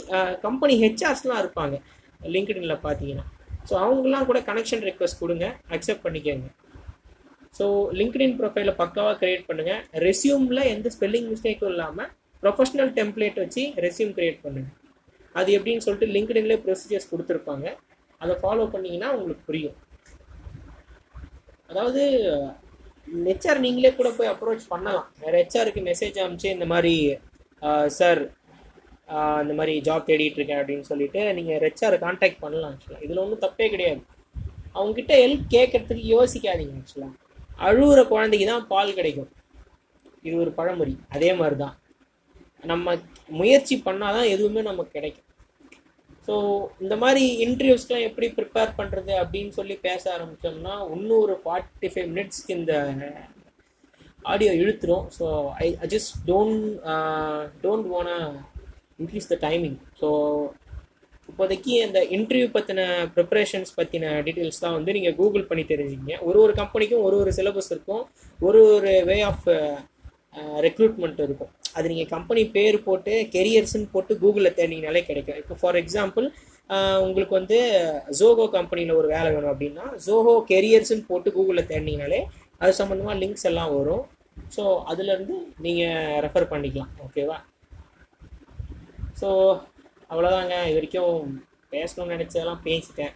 கம்பெனி 0.46 0.74
ஹெச்ஆர்ஸ்லாம் 0.84 1.40
இருப்பாங்க. 1.44 1.76
லிங்க்டின்ல 2.34 2.76
பார்த்தீங்கன்னா. 2.86 3.26
ஸோ 3.68 3.74
அவங்களாம் 3.84 4.28
கூட 4.30 4.38
கனெக்ஷன் 4.48 4.84
ரெக்வஸ்ட் 4.88 5.20
கொடுங்க. 5.22 5.46
அக்செப்ட் 5.76 6.04
பண்ணிக்கோங்க. 6.06 6.48
ஸோ 7.56 7.66
லிங்க்டின் 7.98 8.36
ப்ரொஃபைலை 8.40 8.74
பக்காவாக 8.82 9.16
கிரியேட் 9.22 9.46
பண்ணுங்கள் 9.48 9.82
ரெஸ்யூமில் 10.06 10.62
எந்த 10.74 10.90
ஸ்பெல்லிங் 10.96 11.28
மிஸ்டேக்கும் 11.32 11.72
இல்லாமல் 11.74 12.10
ப்ரொஃபஷனல் 12.42 12.92
டெம்ப்ளேட் 12.98 13.38
வச்சு 13.44 13.62
ரெஸ்யூம் 13.86 14.12
க்ரியேட் 14.16 14.42
பண்ணுங்கள் 14.44 14.74
அது 15.34 15.50
எப்படின்னு 15.56 15.84
சொல்லிட்டு 15.86 16.12
லிங்க்டின்லேயே 16.16 16.60
ப்ரொசீஜர்ஸ் 16.66 17.10
கொடுத்துருப்பாங்க. 17.12 17.66
அதை 18.20 18.34
ஃபாலோ 18.42 18.64
பண்ணிங்கன்னா 18.74 19.08
உங்களுக்கு 19.16 19.42
புரியும். 19.48 19.76
அதாவது 21.70 22.02
ஹெச்ஆர் 23.26 23.60
நீங்களே 23.64 23.90
கூட 23.98 24.08
போய் 24.18 24.30
அப்ரோச் 24.32 24.64
பண்ணலாம். 24.72 25.06
வேறு 25.22 25.36
ஹெச்ஆருக்கு 25.42 25.82
மெசேஜ் 25.90 26.16
அனுப்பிச்சு 26.22 26.54
இந்த 26.56 26.66
மாதிரி 26.72 26.94
சார் 27.98 28.20
இந்த 29.42 29.54
மாதிரி 29.58 29.74
ஜாப் 29.88 30.08
தேடிட்டு 30.08 30.38
இருக்கேன் 30.40 30.60
அப்படின்னு 30.60 30.88
சொல்லிட்டு 30.90 31.20
நீங்கள் 31.38 31.60
ஹெச்ஆர் 31.66 31.96
கான்டாக்ட் 32.04 32.42
பண்ணலாம் 32.44 32.72
ஆக்சுவலாக 32.74 33.04
இதில் 33.06 33.22
ஒன்றும் 33.24 33.44
தப்பே 33.44 33.68
கிடையாது. 33.74 34.02
அவங்ககிட்ட 34.78 35.14
ஹெல்ப் 35.24 35.46
கேட்கறதுக்கு 35.56 36.04
யோசிக்காதீங்க 36.16 36.80
ஆக்சுவலாக 36.80 37.12
அழுகிற 37.66 38.00
குழந்தைக்கு 38.12 38.46
தான் 38.52 38.66
பால் 38.72 38.96
கிடைக்கும். 38.98 39.30
இது 40.26 40.34
ஒரு 40.44 40.52
பழமொழி. 40.58 40.94
அதே 41.16 41.30
மாதிரி 41.40 41.56
தான் 41.64 41.74
நம்ம 42.72 42.94
முயற்சி 43.40 43.74
பண்ணாதான் 43.86 44.32
எதுவுமே 44.34 44.62
நமக்கு 44.70 44.96
கிடைக்கும். 44.96 45.22
ஸோ 46.26 46.34
இந்த 46.82 46.94
மாதிரி 47.02 47.24
இன்டர்வியூஸ்க்கெலாம் 47.44 48.06
எப்படி 48.08 48.28
ப்ரிப்பேர் 48.38 48.70
பண்ணுறது 48.78 49.12
அப்படின்னு 49.22 49.52
சொல்லி 49.58 49.74
பேச 49.88 50.02
ஆரம்பித்தோம்னா 50.16 50.74
இன்னும் 50.94 51.22
ஒரு 51.24 51.34
ஃபார்ட்டி 51.42 51.90
ஃபைவ் 51.92 52.08
மினிட்ஸ்க்கு 52.12 52.56
இந்த 52.60 52.74
audio 54.32 54.52
இழுத்துரும். 54.62 55.04
So 55.18 55.26
I 55.64 55.66
I 55.84 55.88
just 55.94 56.14
don't 56.30 56.64
don't 57.64 57.88
wanna 57.94 58.08
increase 59.02 59.30
the 59.32 59.38
timing 59.46 59.78
so 60.00 60.08
இப்போதைக்கு 61.36 61.72
அந்த 61.86 61.98
இன்டர்வியூ 62.16 62.46
பற்றின 62.52 62.82
ப்ரிப்பரேஷன்ஸ் 63.14 63.72
பற்றின 63.78 64.12
டீட்டெயில்ஸ் 64.26 64.60
தான் 64.62 64.76
வந்து 64.76 64.90
நீங்கள் 64.96 65.16
கூகுள் 65.18 65.42
பண்ணி 65.48 65.64
தெரிஞ்சுக்கிங்க. 65.70 66.14
ஒரு 66.28 66.38
ஒரு 66.44 66.52
கம்பெனிக்கும் 66.60 67.02
ஒரு 67.06 67.16
ஒரு 67.22 67.30
சிலபஸ் 67.38 67.68
இருக்கும். 67.74 68.04
ஒரு 68.46 68.60
ஒரு 68.76 68.92
வே 69.08 69.16
ஆஃப் 69.30 69.44
ரெக்ரூட்மெண்ட் 70.66 71.20
இருக்கும். 71.26 71.50
அது 71.76 71.90
நீங்கள் 71.92 72.10
கம்பெனி 72.14 72.44
பேர் 72.56 72.78
போட்டு 72.86 73.12
கெரியர்ஸ்ன்னு 73.34 73.92
போட்டு 73.94 74.14
கூகுளில் 74.22 74.56
தேடினாலே 74.60 75.02
கிடைக்கும். 75.10 75.38
இப்போ 75.42 75.56
ஃபார் 75.60 75.80
எக்ஸாம்பிள் 75.82 76.26
உங்களுக்கு 77.06 77.38
வந்து 77.40 77.60
ஜோகோ 78.22 78.48
கம்பெனியில் 78.58 78.96
ஒரு 79.00 79.10
வேலை 79.14 79.28
வேணும் 79.36 79.52
அப்படின்னா 79.54 79.86
ஜோஹோ 80.08 80.34
கெரியர்ஸ்ன்னு 80.54 81.08
போட்டு 81.12 81.36
கூகுளில் 81.38 81.70
தேடினீங்கனாலே 81.72 82.22
அது 82.62 82.80
சம்மந்தமாக 82.80 83.20
லிங்க்ஸ் 83.22 83.48
எல்லாம் 83.52 83.72
வரும். 83.78 84.04
ஸோ 84.56 84.64
அதுலேருந்து 84.92 85.38
நீங்கள் 85.66 86.20
ரெஃபர் 86.26 86.52
பண்ணிக்கலாம். 86.54 86.92
ஓகேவா 87.06 87.38
ஸோ 89.22 89.28
அவ்வளோதாங்க 90.10 90.54
இது 90.68 90.78
வரைக்கும் 90.78 91.20
பேசணும்னு 91.74 92.14
நினச்சதெல்லாம் 92.14 92.64
பேசிட்டேன். 92.68 93.14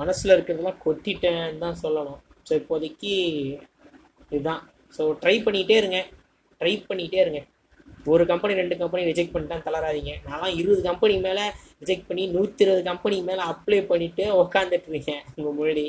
மனசில் 0.00 0.34
இருக்கிறதெல்லாம் 0.34 0.80
கொட்டிட்டேன்னு 0.84 1.62
தான் 1.64 1.80
சொல்லணும். 1.82 2.20
ஸோ 2.48 2.52
இப்போதைக்கு 2.60 3.12
இதுதான். 4.32 4.62
ஸோ 4.96 5.02
ட்ரை 5.22 5.36
பண்ணிகிட்டே 5.46 5.76
இருங்க. 5.82 6.00
ட்ரை 6.60 6.72
பண்ணிகிட்டே 6.88 7.20
இருங்க. 7.24 7.40
ஒரு 8.12 8.22
கம்பெனி 8.30 8.52
ரெண்டு 8.60 8.74
கம்பெனி 8.80 9.02
ரிஜெக்ட் 9.10 9.32
பண்ணிட்டா 9.34 9.56
தளராதீங்க. 9.66 10.12
நான் 10.30 10.56
இருபது 10.60 10.82
கம்பெனி 10.88 11.14
மேலே 11.26 11.44
ரிஜெக்ட் 11.82 12.08
பண்ணி 12.08 12.24
நூற்றி 12.34 12.64
இருபது 12.66 12.82
கம்பெனி 12.90 13.16
மேலே 13.28 13.42
அப்ளை 13.52 13.80
பண்ணிவிட்டு 13.90 14.24
உக்காந்துட்டு 14.42 14.90
இருக்கேன் 14.94 15.22
உங்கள் 15.36 15.56
முன்னாடி. 15.58 15.86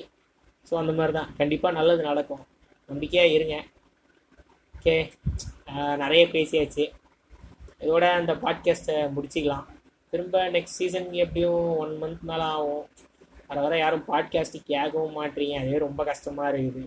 ஸோ 0.69 0.75
அந்த 0.81 0.93
மாதிரி 0.99 1.13
தான் 1.19 1.31
கண்டிப்பாக 1.39 1.77
நல்லது 1.79 2.01
நடக்கும். 2.10 2.43
நம்பிக்கையாக 2.89 3.36
இருங்க. 3.38 3.55
ஓகே 4.75 4.95
நிறைய 6.03 6.23
பேசியாச்சு. 6.36 6.86
இதோட 7.83 8.05
அந்த 8.19 8.33
பாட்காஸ்ட்டை 8.43 8.95
முடிச்சிக்கலாம். 9.15 9.65
திரும்ப 10.13 10.41
நெக்ஸ்ட் 10.55 10.77
சீசன் 10.79 11.07
எப்படியும் 11.23 11.63
ஒன் 11.83 11.93
மந்த் 12.01 12.21
மேலே 12.29 12.45
ஆகும். 12.57 12.85
வர 13.47 13.57
வர 13.63 13.73
யாரும் 13.81 14.05
பாட்காஸ்ட்டு 14.09 14.59
கேட்கவும் 14.69 15.17
மாட்டீங்க 15.19 15.55
அதே 15.61 15.77
ரொம்ப 15.85 16.01
கஷ்டமாக 16.09 16.51
இருக்குது. 16.53 16.83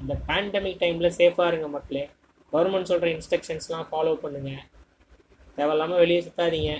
இந்த 0.00 0.14
பேண்டமிக் 0.28 0.80
டைமில் 0.82 1.16
சேஃபாக 1.18 1.50
இருங்க 1.50 1.68
மக்களே. 1.74 2.04
கவர்மெண்ட் 2.52 2.90
சொல்கிற 2.90 3.08
இன்ஸ்ட்ரக்ஷன்ஸ்லாம் 3.14 3.88
ஃபாலோ 3.90 4.12
பண்ணுங்கள் 4.24 4.62
தேவையில்லாமல் 5.56 6.00
வெளியே 6.02 6.20
சுற்றாதீங்க 6.26 6.72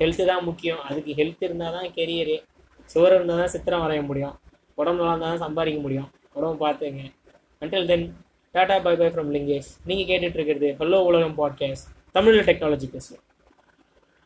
ஹெல்த்து 0.00 0.24
தான் 0.30 0.44
முக்கியம். 0.48 0.82
அதுக்கு 0.88 1.12
ஹெல்த் 1.20 1.46
இருந்தால் 1.46 1.76
தான் 1.76 1.88
கெரியரு 1.96 2.36
சுவர் 2.92 3.14
இருந்தால் 3.16 3.40
தான் 3.42 3.52
சித்திரம் 3.54 3.84
வரைய 3.84 4.02
முடியும். 4.10 4.34
உடம்பு 4.80 5.00
நல்லா 5.00 5.14
இருந்தால் 5.14 5.32
தான் 5.34 5.44
சம்பாதிக்க 5.46 5.80
முடியும். 5.86 6.08
உடம்பு 6.38 6.58
பார்த்துங்க. 6.64 7.04
Until 7.62 7.88
then 7.92 8.06
tata 8.54 8.76
bye 8.84 8.92
bye 9.00 9.08
from 9.14 9.32
Lingesh 9.36 9.70
நீங்கள் 9.88 10.08
கேட்டுட்ருக்கிறது 10.10 10.70
ஹலோ 10.82 11.00
உலகம் 11.08 11.38
பாட்காஸ்ட் 11.40 11.88
தமிழில் 12.16 12.46
டெக்னாலஜி 12.50 12.88
பேசுவோம். 12.94 13.24